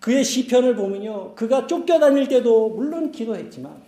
그의 0.00 0.24
시편을 0.24 0.74
보면요. 0.74 1.36
그가 1.36 1.68
쫓겨다닐 1.68 2.26
때도 2.26 2.70
물론 2.70 3.12
기도했지만 3.12 3.80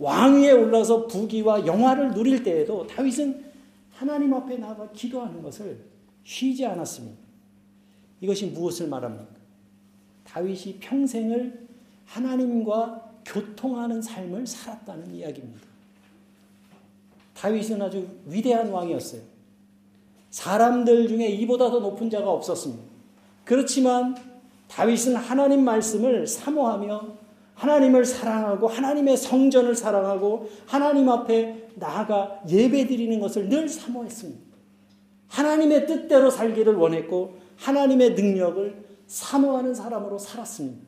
왕위에 0.00 0.50
올라서 0.50 1.06
부귀와 1.06 1.64
영화를 1.64 2.12
누릴 2.12 2.42
때에도 2.42 2.88
다윗은 2.88 3.44
하나님 3.92 4.34
앞에 4.34 4.56
나가 4.56 4.90
기도하는 4.90 5.42
것을 5.42 5.78
쉬지 6.24 6.66
않았습니다. 6.66 7.18
이것이 8.20 8.46
무엇을 8.46 8.88
말합니까? 8.88 9.36
다윗이 10.24 10.78
평생을 10.80 11.65
하나님과 12.06 13.10
교통하는 13.24 14.00
삶을 14.00 14.46
살았다는 14.46 15.14
이야기입니다. 15.14 15.66
다윗은 17.34 17.82
아주 17.82 18.06
위대한 18.26 18.70
왕이었어요. 18.70 19.20
사람들 20.30 21.08
중에 21.08 21.28
이보다 21.28 21.70
더 21.70 21.80
높은 21.80 22.08
자가 22.08 22.30
없었습니다. 22.30 22.82
그렇지만 23.44 24.16
다윗은 24.68 25.16
하나님 25.16 25.64
말씀을 25.64 26.26
사모하며 26.26 27.16
하나님을 27.54 28.04
사랑하고 28.04 28.68
하나님의 28.68 29.16
성전을 29.16 29.74
사랑하고 29.74 30.50
하나님 30.66 31.08
앞에 31.08 31.70
나아가 31.76 32.40
예배드리는 32.48 33.18
것을 33.20 33.48
늘 33.48 33.68
사모했습니다. 33.68 34.44
하나님의 35.28 35.86
뜻대로 35.86 36.30
살기를 36.30 36.74
원했고 36.74 37.38
하나님의 37.56 38.14
능력을 38.14 38.84
사모하는 39.06 39.74
사람으로 39.74 40.18
살았습니다. 40.18 40.85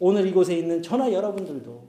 오늘 0.00 0.26
이곳에 0.26 0.56
있는 0.56 0.82
저나 0.82 1.12
여러분들도 1.12 1.88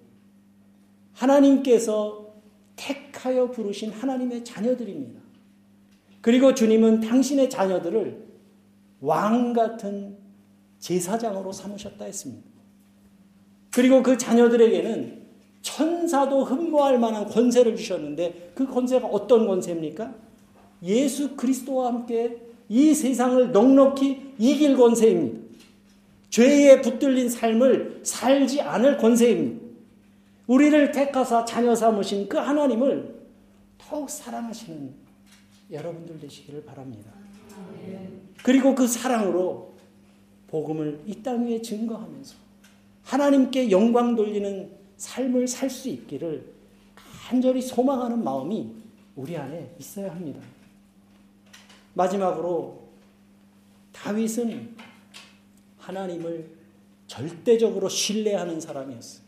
하나님께서 1.13 2.33
택하여 2.75 3.49
부르신 3.49 3.91
하나님의 3.91 4.43
자녀들입니다. 4.43 5.21
그리고 6.19 6.53
주님은 6.53 6.99
당신의 6.99 7.49
자녀들을 7.49 8.27
왕 8.99 9.53
같은 9.53 10.17
제사장으로 10.79 11.51
삼으셨다 11.51 12.05
했습니다. 12.05 12.49
그리고 13.71 14.03
그 14.03 14.17
자녀들에게는 14.17 15.21
천사도 15.61 16.43
흠모할 16.43 16.99
만한 16.99 17.25
권세를 17.25 17.75
주셨는데 17.75 18.51
그 18.55 18.67
권세가 18.67 19.07
어떤 19.07 19.47
권세입니까? 19.47 20.13
예수 20.83 21.35
그리스도와 21.35 21.87
함께 21.87 22.41
이 22.67 22.93
세상을 22.93 23.51
넉넉히 23.51 24.33
이길 24.37 24.75
권세입니다. 24.75 25.50
죄에 26.31 26.81
붙들린 26.81 27.29
삶을 27.29 28.01
살지 28.03 28.61
않을 28.61 28.97
권세입니다. 28.97 29.61
우리를 30.47 30.91
택하사 30.91 31.45
자녀 31.45 31.75
삼으신 31.75 32.27
그 32.27 32.37
하나님을 32.37 33.15
더욱 33.77 34.09
사랑하시는 34.09 34.93
여러분들 35.71 36.19
되시기를 36.19 36.63
바랍니다. 36.65 37.11
그리고 38.43 38.73
그 38.73 38.87
사랑으로 38.87 39.73
복음을 40.47 40.99
이 41.05 41.21
땅 41.21 41.45
위에 41.45 41.61
증거하면서 41.61 42.35
하나님께 43.03 43.69
영광 43.71 44.15
돌리는 44.15 44.69
삶을 44.97 45.47
살 45.47 45.69
수 45.69 45.89
있기를 45.89 46.45
간절히 47.27 47.61
소망하는 47.61 48.23
마음이 48.23 48.71
우리 49.15 49.37
안에 49.37 49.75
있어야 49.79 50.11
합니다. 50.11 50.39
마지막으로 51.93 52.81
다윗은 53.91 54.70
하나님을 55.81 56.49
절대적으로 57.07 57.89
신뢰하는 57.89 58.61
사람이었어요. 58.61 59.25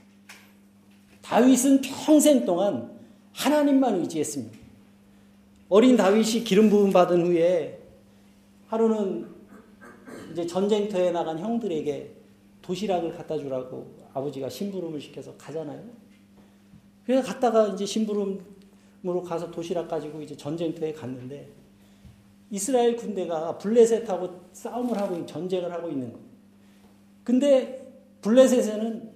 다윗은 1.21 1.81
평생 1.81 2.45
동안 2.45 2.97
하나님만 3.33 3.99
의지했습니다. 4.01 4.57
어린 5.69 5.97
다윗이 5.97 6.43
기름 6.43 6.69
부음 6.69 6.91
받은 6.91 7.25
후에 7.25 7.79
하루는 8.67 9.27
이제 10.31 10.45
전쟁터에 10.45 11.11
나간 11.11 11.39
형들에게 11.39 12.11
도시락을 12.61 13.13
갖다 13.13 13.37
주라고 13.37 14.03
아버지가 14.13 14.49
심부름을 14.49 15.01
시켜서 15.01 15.35
가잖아요. 15.37 15.83
그래서 17.05 17.27
갔다가 17.27 17.67
이제 17.69 17.85
심부름으로 17.85 19.23
가서 19.23 19.51
도시락 19.51 19.87
가지고 19.87 20.21
이제 20.21 20.35
전쟁터에 20.37 20.93
갔는데 20.93 21.49
이스라엘 22.49 22.95
군대가 22.95 23.57
블레셋하고 23.57 24.41
싸움을 24.53 24.97
하고 24.97 25.25
전쟁을 25.25 25.71
하고 25.71 25.89
있는 25.89 26.13
거예요. 26.13 26.32
근데 27.23 27.85
블레셋에는 28.21 29.09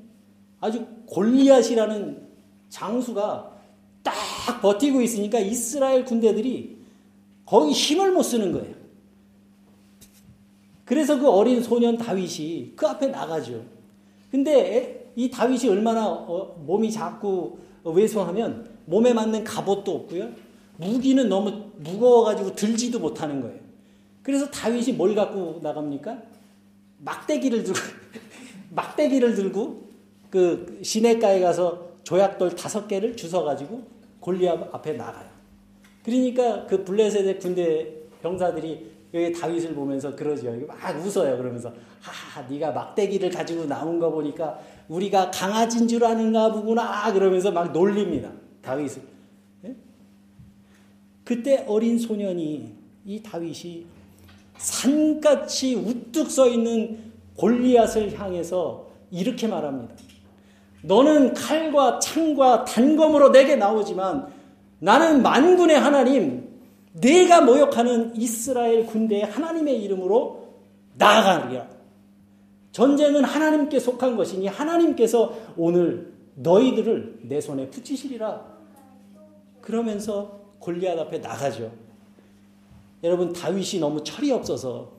아주 0.59 0.85
골리앗이라는 1.07 2.27
장수가 2.69 3.57
딱 4.03 4.61
버티고 4.61 5.01
있으니까 5.01 5.39
이스라엘 5.39 6.05
군대들이 6.05 6.77
거의 7.45 7.71
힘을 7.71 8.11
못 8.11 8.23
쓰는 8.23 8.51
거예요. 8.51 8.75
그래서 10.85 11.19
그 11.19 11.29
어린 11.29 11.61
소년 11.61 11.97
다윗이 11.97 12.73
그 12.75 12.87
앞에 12.87 13.07
나가죠. 13.07 13.63
근데 14.31 15.11
이 15.15 15.29
다윗이 15.29 15.69
얼마나 15.69 16.07
어, 16.07 16.55
몸이 16.65 16.91
작고 16.91 17.59
왜소하면 17.83 18.69
몸에 18.85 19.13
맞는 19.13 19.43
갑옷도 19.43 19.91
없고요. 19.91 20.29
무기는 20.77 21.27
너무 21.27 21.71
무거워가지고 21.77 22.55
들지도 22.55 22.99
못하는 22.99 23.41
거예요. 23.41 23.59
그래서 24.21 24.49
다윗이 24.49 24.93
뭘 24.93 25.15
갖고 25.15 25.59
나갑니까? 25.61 26.21
막대기를 26.99 27.63
들고 27.63 27.79
막대기를 28.71 29.36
들고 29.36 29.88
그 30.29 30.79
시내가에 30.83 31.39
가서 31.39 31.88
조약돌 32.03 32.55
다섯 32.55 32.88
개를 32.88 33.15
주워 33.15 33.43
가지고 33.43 33.83
골리앗 34.19 34.73
앞에 34.73 34.93
나가요. 34.93 35.29
그러니까 36.03 36.65
그 36.65 36.83
블레셋의 36.83 37.39
군대 37.39 37.93
병사들이 38.21 38.97
여기 39.13 39.31
다윗을 39.31 39.73
보면서 39.73 40.15
그러죠. 40.15 40.51
막 40.67 40.77
웃어요. 41.05 41.38
그러면서 41.38 41.73
하, 42.01 42.41
네가 42.43 42.71
막대기를 42.71 43.29
가지고 43.29 43.65
나온 43.65 43.99
거 43.99 44.12
보니까 44.12 44.60
우리가 44.89 45.31
강아지인 45.31 45.88
줄 45.88 46.03
아는가 46.03 46.51
보구나. 46.51 47.12
그러면서 47.13 47.51
막 47.51 47.71
놀립니다. 47.71 48.31
다윗을. 48.62 49.01
네? 49.62 49.75
그때 51.23 51.65
어린 51.67 51.97
소년이 51.97 52.75
이 53.05 53.23
다윗이 53.23 53.86
산같이 54.57 55.75
우뚝 55.75 56.29
서 56.31 56.47
있는 56.47 57.11
골리앗을 57.35 58.19
향해서 58.19 58.87
이렇게 59.11 59.47
말합니다. 59.47 59.95
너는 60.83 61.33
칼과 61.33 61.99
창과 61.99 62.65
단검으로 62.65 63.31
내게 63.31 63.55
나오지만 63.55 64.27
나는 64.79 65.21
만군의 65.21 65.77
하나님, 65.77 66.47
내가 66.93 67.41
모욕하는 67.41 68.15
이스라엘 68.15 68.85
군대의 68.85 69.23
하나님의 69.23 69.81
이름으로 69.83 70.47
나아가리라. 70.95 71.67
전쟁은 72.71 73.23
하나님께 73.23 73.79
속한 73.79 74.17
것이니 74.17 74.47
하나님께서 74.47 75.35
오늘 75.55 76.13
너희들을 76.35 77.21
내 77.23 77.41
손에 77.41 77.69
붙이시리라. 77.69 78.45
그러면서 79.61 80.39
골리앗 80.59 80.97
앞에 80.99 81.19
나가죠. 81.19 81.71
여러분 83.03 83.31
다윗이 83.31 83.79
너무 83.79 84.03
철이 84.03 84.31
없어서 84.31 84.91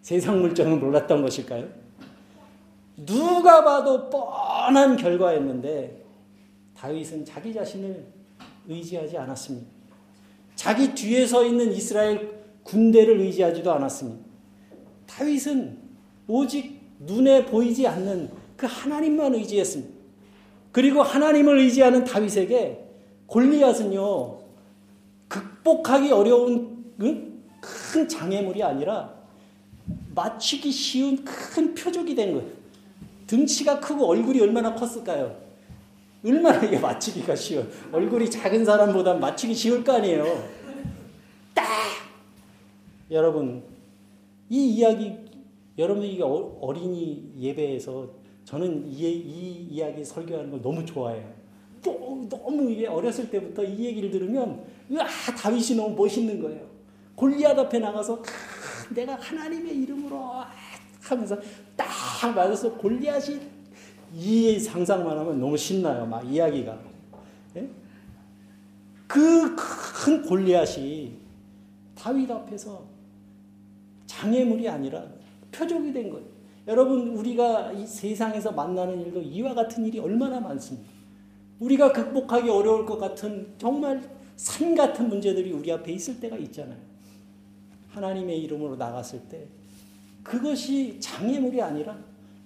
세상 0.00 0.40
물정을 0.40 0.78
몰랐던 0.78 1.22
것일까요? 1.22 1.68
누가 2.96 3.64
봐도 3.64 4.10
뻔한 4.10 4.96
결과였는데 4.96 6.04
다윗은 6.76 7.24
자기 7.24 7.54
자신을 7.54 8.04
의지하지 8.68 9.16
않았습니다. 9.16 9.66
자기 10.54 10.94
뒤에 10.94 11.26
서 11.26 11.44
있는 11.44 11.72
이스라엘 11.72 12.42
군대를 12.64 13.20
의지하지도 13.20 13.72
않았습니다. 13.72 14.24
다윗은 15.06 15.78
오직 16.28 16.80
눈에 17.00 17.46
보이지 17.46 17.86
않는 17.86 18.30
그 18.56 18.66
하나님만 18.66 19.34
의지했습니다. 19.34 19.92
그리고 20.70 21.02
하나님을 21.02 21.58
의지하는 21.58 22.04
다윗에게 22.04 22.78
골리앗은요, 23.26 24.38
극복하기 25.28 26.10
어려운 26.12 26.71
큰 26.98 28.08
장애물이 28.08 28.62
아니라 28.62 29.14
맞추기 30.14 30.70
쉬운 30.70 31.24
큰 31.24 31.74
표적이 31.74 32.14
된 32.14 32.34
거예요. 32.34 32.48
등치가 33.26 33.80
크고 33.80 34.06
얼굴이 34.06 34.40
얼마나 34.40 34.74
컸을까요? 34.74 35.40
얼마나 36.24 36.62
이게 36.62 36.78
맞추기가 36.78 37.34
쉬워. 37.34 37.64
얼굴이 37.90 38.30
작은 38.30 38.64
사람보다 38.64 39.14
맞추기 39.14 39.54
쉬울 39.54 39.82
거 39.82 39.94
아니에요. 39.94 40.24
딱! 41.54 41.64
여러분, 43.10 43.62
이 44.48 44.68
이야기, 44.74 45.14
여러분 45.78 46.04
이게 46.04 46.22
어, 46.22 46.58
어린이 46.60 47.32
예배에서 47.38 48.08
저는 48.44 48.86
이, 48.86 49.04
이 49.04 49.68
이야기 49.70 50.04
설교하는 50.04 50.50
걸 50.50 50.62
너무 50.62 50.84
좋아해요. 50.84 51.32
또, 51.82 52.26
너무 52.28 52.70
이게 52.70 52.86
어렸을 52.86 53.28
때부터 53.30 53.64
이 53.64 53.86
얘기를 53.86 54.10
들으면, 54.10 54.64
와, 54.90 55.06
다윗이 55.36 55.76
너무 55.76 55.96
멋있는 55.96 56.40
거예요. 56.40 56.71
골리앗 57.14 57.58
앞에 57.58 57.78
나가서, 57.78 58.22
내가 58.94 59.14
하나님의 59.14 59.76
이름으로 59.82 60.44
하면서 61.00 61.38
딱 61.76 61.86
맞아서 62.34 62.72
골리앗이 62.74 63.40
이 64.14 64.58
상상만 64.58 65.18
하면 65.18 65.40
너무 65.40 65.56
신나요. 65.56 66.06
막 66.06 66.22
이야기가. 66.30 66.78
예? 67.56 67.68
그큰 69.06 70.22
골리앗이 70.22 71.16
다윗 71.94 72.30
앞에서 72.30 72.84
장애물이 74.06 74.68
아니라 74.68 75.04
표적이 75.50 75.92
된 75.92 76.10
거예요. 76.10 76.26
여러분 76.68 77.08
우리가 77.16 77.72
이 77.72 77.86
세상에서 77.86 78.52
만나는 78.52 79.00
일도 79.00 79.20
이와 79.22 79.54
같은 79.54 79.84
일이 79.84 79.98
얼마나 79.98 80.40
많습니까? 80.40 80.88
우리가 81.58 81.92
극복하기 81.92 82.48
어려울 82.48 82.86
것 82.86 82.98
같은 82.98 83.54
정말 83.58 84.02
산 84.36 84.74
같은 84.74 85.08
문제들이 85.08 85.52
우리 85.52 85.70
앞에 85.72 85.92
있을 85.92 86.20
때가 86.20 86.36
있잖아요. 86.36 86.91
하나님의 87.92 88.40
이름으로 88.42 88.76
나갔을 88.76 89.20
때 89.28 89.46
그것이 90.22 90.98
장애물이 91.00 91.60
아니라 91.60 91.98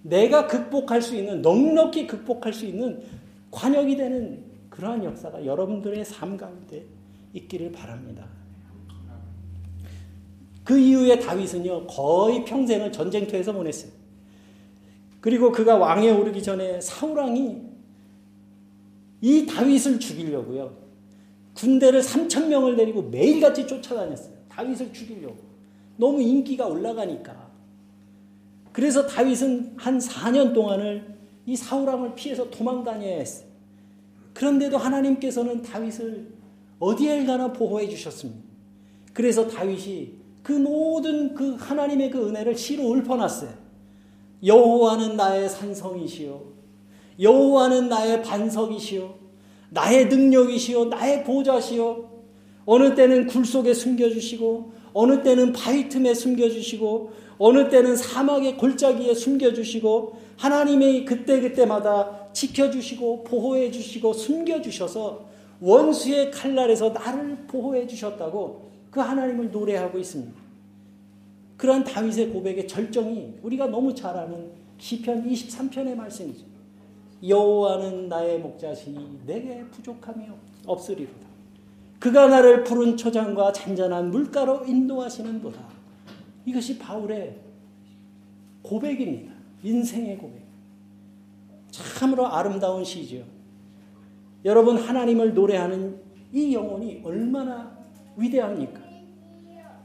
내가 0.03 0.47
극복할 0.47 1.03
수 1.03 1.17
있는 1.17 1.43
넉넉히 1.43 2.07
극복할 2.07 2.53
수 2.53 2.65
있는 2.65 3.03
관역이 3.51 3.97
되는 3.97 4.45
그러한 4.71 5.05
역사가 5.05 5.45
여러분들의 5.45 6.05
삶 6.05 6.37
가운데 6.37 6.85
있기를 7.33 7.73
바랍니다. 7.73 8.27
그 10.65 10.79
이후에 10.79 11.19
다윗은요 11.19 11.87
거의 11.87 12.45
평생을 12.45 12.93
전쟁터에서 12.93 13.53
보냈어요. 13.53 13.93
그리고 15.21 15.51
그가 15.51 15.77
왕에 15.77 16.11
오르기 16.11 16.43
전에 16.43 16.81
사울 16.81 17.19
왕이 17.19 17.63
이 19.23 19.47
다윗을 19.47 19.99
죽이려고요 19.99 20.73
군대를 21.55 22.01
3천 22.01 22.49
명을 22.49 22.77
데리고 22.77 23.03
매일같이 23.03 23.67
쫓아다녔어요. 23.67 24.36
다윗을 24.57 24.93
죽이려고 24.93 25.37
너무 25.97 26.21
인기가 26.21 26.67
올라가니까 26.67 27.47
그래서 28.73 29.07
다윗은 29.07 29.75
한 29.77 29.99
4년 29.99 30.55
동안을 30.55 31.17
이 31.47 31.57
사울왕을 31.57 32.15
피해서 32.15 32.51
도망 32.51 32.85
다녀야 32.85 33.17
했어요. 33.17 33.47
그런데도 34.35 34.77
하나님께서는 34.77 35.63
다윗을 35.63 36.35
어디에 36.79 37.25
가나 37.25 37.53
보호해 37.53 37.89
주셨습니다. 37.89 38.43
그래서 39.15 39.49
다윗이 39.49 40.13
그 40.43 40.53
모든 40.53 41.35
그 41.35 41.55
하나님의 41.55 42.11
그 42.11 42.29
은혜를 42.29 42.57
시로 42.57 42.95
읊어놨어요. 42.95 43.51
여호와는 44.45 45.17
나의 45.17 45.49
산성이시요. 45.49 46.43
여호와는 47.19 47.89
나의 47.89 48.23
반석이시요. 48.23 49.15
나의 49.71 50.09
능력이시요. 50.09 50.87
나의 50.87 51.25
보좌시요. 51.25 52.16
어느 52.67 52.95
때는 52.95 53.27
굴 53.27 53.47
속에 53.47 53.73
숨겨주시고, 53.73 54.73
어느 54.93 55.23
때는 55.23 55.53
바위 55.53 55.89
틈에 55.89 56.13
숨겨주시고, 56.13 57.27
어느 57.39 57.69
때는 57.69 57.97
사막의 57.97 58.57
골짜기에 58.57 59.15
숨겨주시고 59.15 60.17
하나님의 60.37 61.05
그때그때마다 61.05 62.33
지켜주시고 62.33 63.25
보호해주시고 63.25 64.13
숨겨주셔서 64.13 65.27
원수의 65.61 66.31
칼날에서 66.31 66.91
나를 66.91 67.37
보호해주셨다고 67.47 68.71
그 68.91 69.01
하나님을 69.01 69.51
노래하고 69.51 69.99
있습니다. 69.99 70.33
그러한 71.57 71.85
다윗의 71.85 72.31
고백의 72.31 72.69
절정이 72.69 73.37
우리가 73.43 73.67
너무 73.67 73.95
잘 73.95 74.17
아는 74.17 74.51
시편 74.79 75.29
23편의 75.31 75.95
말씀이죠. 75.95 76.45
여호와는 77.27 78.09
나의 78.11 78.39
목자시니 78.41 79.21
내게 79.25 79.65
부족함이 79.71 80.27
없으리로다. 80.67 81.26
그가 81.99 82.27
나를 82.29 82.65
푸른 82.65 82.97
초장과 82.97 83.53
잔잔한 83.53 84.11
물가로 84.11 84.65
인도하시는도다. 84.67 85.61
이것이 86.45 86.79
바울의 86.79 87.37
고백입니다. 88.63 89.33
인생의 89.63 90.19
고백. 90.19 90.43
참으로 91.71 92.27
아름다운 92.27 92.85
시죠. 92.85 93.25
여러분 94.45 94.77
하나님을 94.77 95.35
노래하는 95.35 96.01
이 96.33 96.55
영혼이 96.55 97.01
얼마나 97.05 97.77
위대합니까? 98.17 98.81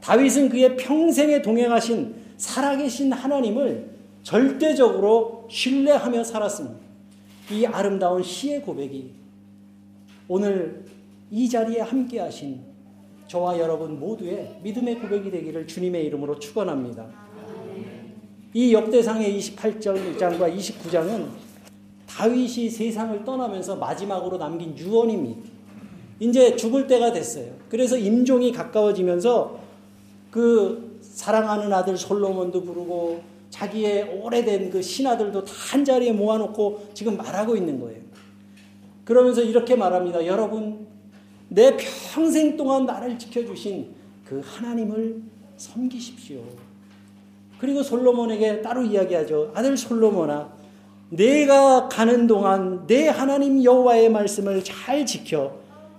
다윗은 0.00 0.48
그의 0.48 0.76
평생에 0.76 1.42
동행하신 1.42 2.14
살아계신 2.36 3.12
하나님을 3.12 3.90
절대적으로 4.22 5.46
신뢰하며 5.50 6.24
살았습니다. 6.24 6.78
이 7.50 7.66
아름다운 7.66 8.22
시의 8.22 8.62
고백이 8.62 9.12
오늘 10.28 10.84
이 11.32 11.48
자리에 11.48 11.80
함께 11.80 12.20
하신 12.20 12.60
저와 13.26 13.58
여러분 13.58 13.98
모두의 13.98 14.54
믿음의 14.62 15.00
고백이 15.00 15.30
되기를 15.30 15.66
주님의 15.66 16.04
이름으로 16.04 16.38
축원합니다. 16.38 17.06
이 18.52 18.74
역대상의 18.74 19.38
28장 19.40 20.18
1장과 20.18 20.54
29장은 20.54 21.28
다윗이 22.06 22.68
세상을 22.68 23.24
떠나면서 23.24 23.76
마지막으로 23.76 24.36
남긴 24.36 24.76
유언입니다. 24.76 25.48
이제 26.20 26.54
죽을 26.54 26.86
때가 26.86 27.12
됐어요. 27.12 27.50
그래서 27.70 27.96
임종이 27.96 28.52
가까워지면서 28.52 29.58
그 30.30 30.98
사랑하는 31.00 31.72
아들 31.72 31.96
솔로몬도 31.96 32.62
부르고 32.62 33.22
자기의 33.48 34.20
오래된 34.20 34.68
그 34.68 34.82
신하들도 34.82 35.44
다 35.44 35.52
한 35.72 35.86
자리에 35.86 36.12
모아놓고 36.12 36.90
지금 36.92 37.16
말하고 37.16 37.56
있는 37.56 37.80
거예요. 37.80 38.02
그러면서 39.06 39.40
이렇게 39.40 39.74
말합니다. 39.74 40.26
여러분, 40.26 40.91
내 41.54 41.76
평생 41.76 42.56
동안 42.56 42.86
나를 42.86 43.18
지켜주신 43.18 43.88
그 44.24 44.40
하나님을 44.42 45.20
섬기십시오. 45.58 46.42
그리고 47.58 47.82
솔로몬에게 47.82 48.62
따로 48.62 48.82
이야기하죠. 48.82 49.52
아들 49.54 49.76
솔로몬아, 49.76 50.50
내가 51.10 51.88
가는 51.90 52.26
동안 52.26 52.86
내 52.86 53.06
하나님 53.08 53.62
여호와의 53.62 54.10
말씀을 54.10 54.64
잘 54.64 55.04
지켜 55.04 55.58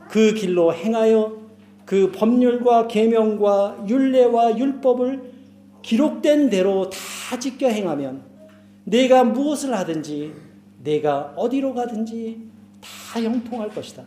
그 0.09 0.33
길로 0.33 0.73
행하여 0.73 1.37
그 1.85 2.11
법률과 2.11 2.87
계명과 2.87 3.85
율례와 3.87 4.57
율법을 4.57 5.33
기록된 5.83 6.49
대로 6.49 6.89
다 6.89 7.37
지켜 7.37 7.67
행하면 7.67 8.23
내가 8.85 9.23
무엇을 9.23 9.75
하든지 9.77 10.33
내가 10.83 11.33
어디로 11.35 11.75
가든지 11.75 12.49
다 12.81 13.21
형통할 13.21 13.69
것이다. 13.69 14.03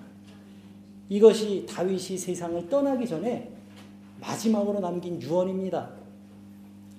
이것이 1.08 1.66
다윗이 1.68 2.18
세상을 2.18 2.68
떠나기 2.68 3.06
전에 3.06 3.50
마지막으로 4.20 4.80
남긴 4.80 5.20
유언입니다. 5.20 5.90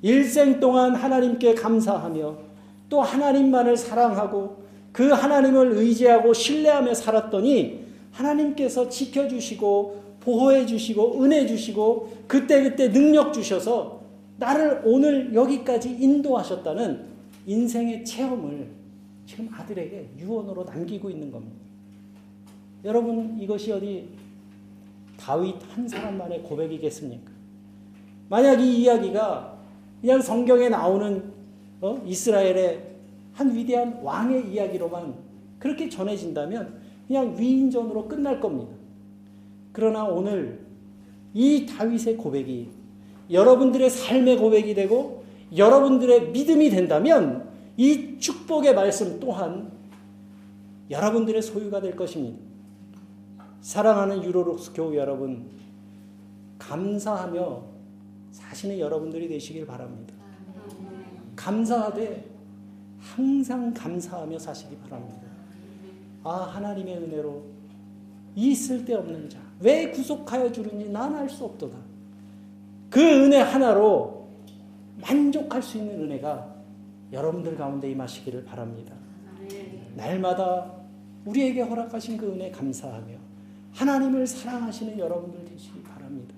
일생 0.01 0.59
동안 0.59 0.95
하나님께 0.95 1.55
감사하며 1.55 2.37
또 2.89 3.01
하나님만을 3.01 3.75
사랑하고 3.75 4.57
그 4.91 5.09
하나님을 5.09 5.73
의지하고 5.73 6.33
신뢰하며 6.33 6.93
살았더니 6.93 7.85
하나님께서 8.11 8.89
지켜주시고 8.89 10.07
보호해 10.21 10.65
주시고 10.65 11.23
은혜 11.23 11.45
주시고 11.45 12.23
그때그때 12.27 12.91
능력 12.91 13.33
주셔서 13.33 14.01
나를 14.37 14.81
오늘 14.85 15.33
여기까지 15.33 15.89
인도하셨다는 15.89 17.05
인생의 17.45 18.05
체험을 18.05 18.67
지금 19.25 19.49
아들에게 19.53 20.09
유언으로 20.19 20.63
남기고 20.63 21.09
있는 21.09 21.31
겁니다. 21.31 21.66
여러분 22.87 23.37
이것이 23.37 23.69
어디 23.73 24.07
다윗 25.19 25.55
한 25.75 25.85
사람만의 25.85 26.41
고백이겠습니까? 26.43 27.29
만약 28.29 28.61
이 28.61 28.81
이야기가 28.81 29.57
그냥 29.99 30.21
성경에 30.21 30.69
나오는 30.69 31.33
어? 31.81 32.01
이스라엘의 32.05 32.81
한 33.33 33.53
위대한 33.53 33.99
왕의 34.01 34.53
이야기로만 34.53 35.15
그렇게 35.59 35.89
전해진다면 35.89 36.79
그냥 37.07 37.35
위인전으로 37.37 38.07
끝날 38.07 38.39
겁니다. 38.39 38.71
그러나 39.73 40.05
오늘 40.05 40.65
이 41.33 41.65
다윗의 41.65 42.15
고백이 42.15 42.69
여러분들의 43.29 43.89
삶의 43.89 44.37
고백이 44.37 44.73
되고 44.75 45.25
여러분들의 45.55 46.29
믿음이 46.29 46.69
된다면 46.69 47.49
이 47.75 48.17
축복의 48.17 48.73
말씀 48.73 49.19
또한 49.19 49.73
여러분들의 50.89 51.41
소유가 51.41 51.81
될 51.81 51.93
것입니다. 51.93 52.46
사랑하는 53.61 54.23
유로룩스 54.23 54.73
교우 54.73 54.95
여러분, 54.95 55.49
감사하며 56.59 57.63
사시는 58.31 58.79
여러분들이 58.79 59.27
되시길 59.27 59.65
바랍니다. 59.65 60.13
감사하되 61.35 62.25
항상 62.99 63.73
감사하며 63.73 64.39
사시기 64.39 64.77
바랍니다. 64.77 65.21
아, 66.23 66.31
하나님의 66.53 66.97
은혜로 66.97 67.43
이 68.35 68.53
쓸데없는 68.55 69.29
자, 69.29 69.39
왜 69.59 69.89
구속하여 69.91 70.51
주는지 70.51 70.89
난 70.89 71.15
알 71.15 71.29
수 71.29 71.45
없도다. 71.45 71.75
그 72.89 72.99
은혜 73.01 73.37
하나로 73.41 74.27
만족할 75.01 75.61
수 75.61 75.77
있는 75.77 76.01
은혜가 76.03 76.55
여러분들 77.11 77.55
가운데 77.57 77.89
임하시기를 77.91 78.45
바랍니다. 78.45 78.93
날마다 79.95 80.71
우리에게 81.25 81.61
허락하신 81.61 82.17
그 82.17 82.27
은혜 82.31 82.51
감사하며 82.51 83.15
하나님을 83.77 84.25
사랑하시는 84.25 84.97
여러분들 84.97 85.45
되시기 85.45 85.83
바랍니다. 85.83 86.33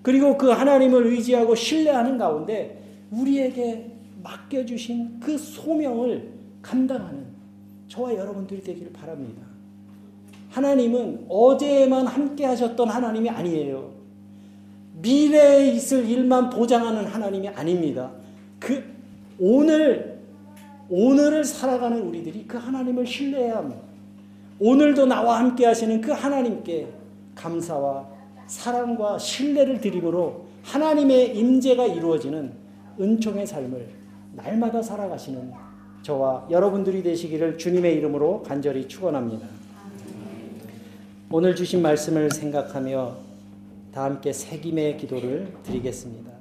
그리고 0.00 0.38
그 0.38 0.48
하나님을 0.48 1.06
의지하고 1.06 1.54
신뢰하는 1.54 2.16
가운데 2.16 2.82
우리에게 3.10 3.92
맡겨주신 4.22 5.20
그 5.20 5.36
소명을 5.36 6.32
감당하는 6.62 7.26
저와 7.88 8.14
여러분들이 8.14 8.62
되기를 8.62 8.92
바랍니다. 8.92 9.42
하나님은 10.50 11.26
어제에만 11.28 12.06
함께 12.06 12.46
하셨던 12.46 12.88
하나님이 12.88 13.28
아니에요. 13.28 13.92
미래에 15.02 15.72
있을 15.72 16.08
일만 16.08 16.48
보장하는 16.48 17.04
하나님이 17.04 17.48
아닙니다. 17.48 18.12
그 18.58 18.82
오늘 19.38 20.22
오늘을 20.88 21.44
살아가는 21.44 22.00
우리들이 22.00 22.46
그 22.46 22.56
하나님을 22.56 23.06
신뢰해야 23.06 23.58
합니다. 23.58 23.85
오늘도 24.58 25.06
나와 25.06 25.38
함께 25.38 25.66
하시는 25.66 26.00
그 26.00 26.12
하나님께 26.12 26.88
감사와 27.34 28.08
사랑과 28.46 29.18
신뢰를 29.18 29.80
드림으로 29.80 30.46
하나님의 30.62 31.36
임재가 31.36 31.86
이루어지는 31.86 32.52
은총의 32.98 33.46
삶을 33.46 33.88
날마다 34.34 34.82
살아가시는 34.82 35.52
저와 36.02 36.46
여러분들이 36.50 37.02
되시기를 37.02 37.58
주님의 37.58 37.94
이름으로 37.96 38.42
간절히 38.42 38.88
축원합니다. 38.88 39.46
오늘 41.30 41.54
주신 41.56 41.82
말씀을 41.82 42.30
생각하며 42.30 43.16
다 43.92 44.04
함께 44.04 44.32
새김의 44.32 44.98
기도를 44.98 45.52
드리겠습니다. 45.64 46.35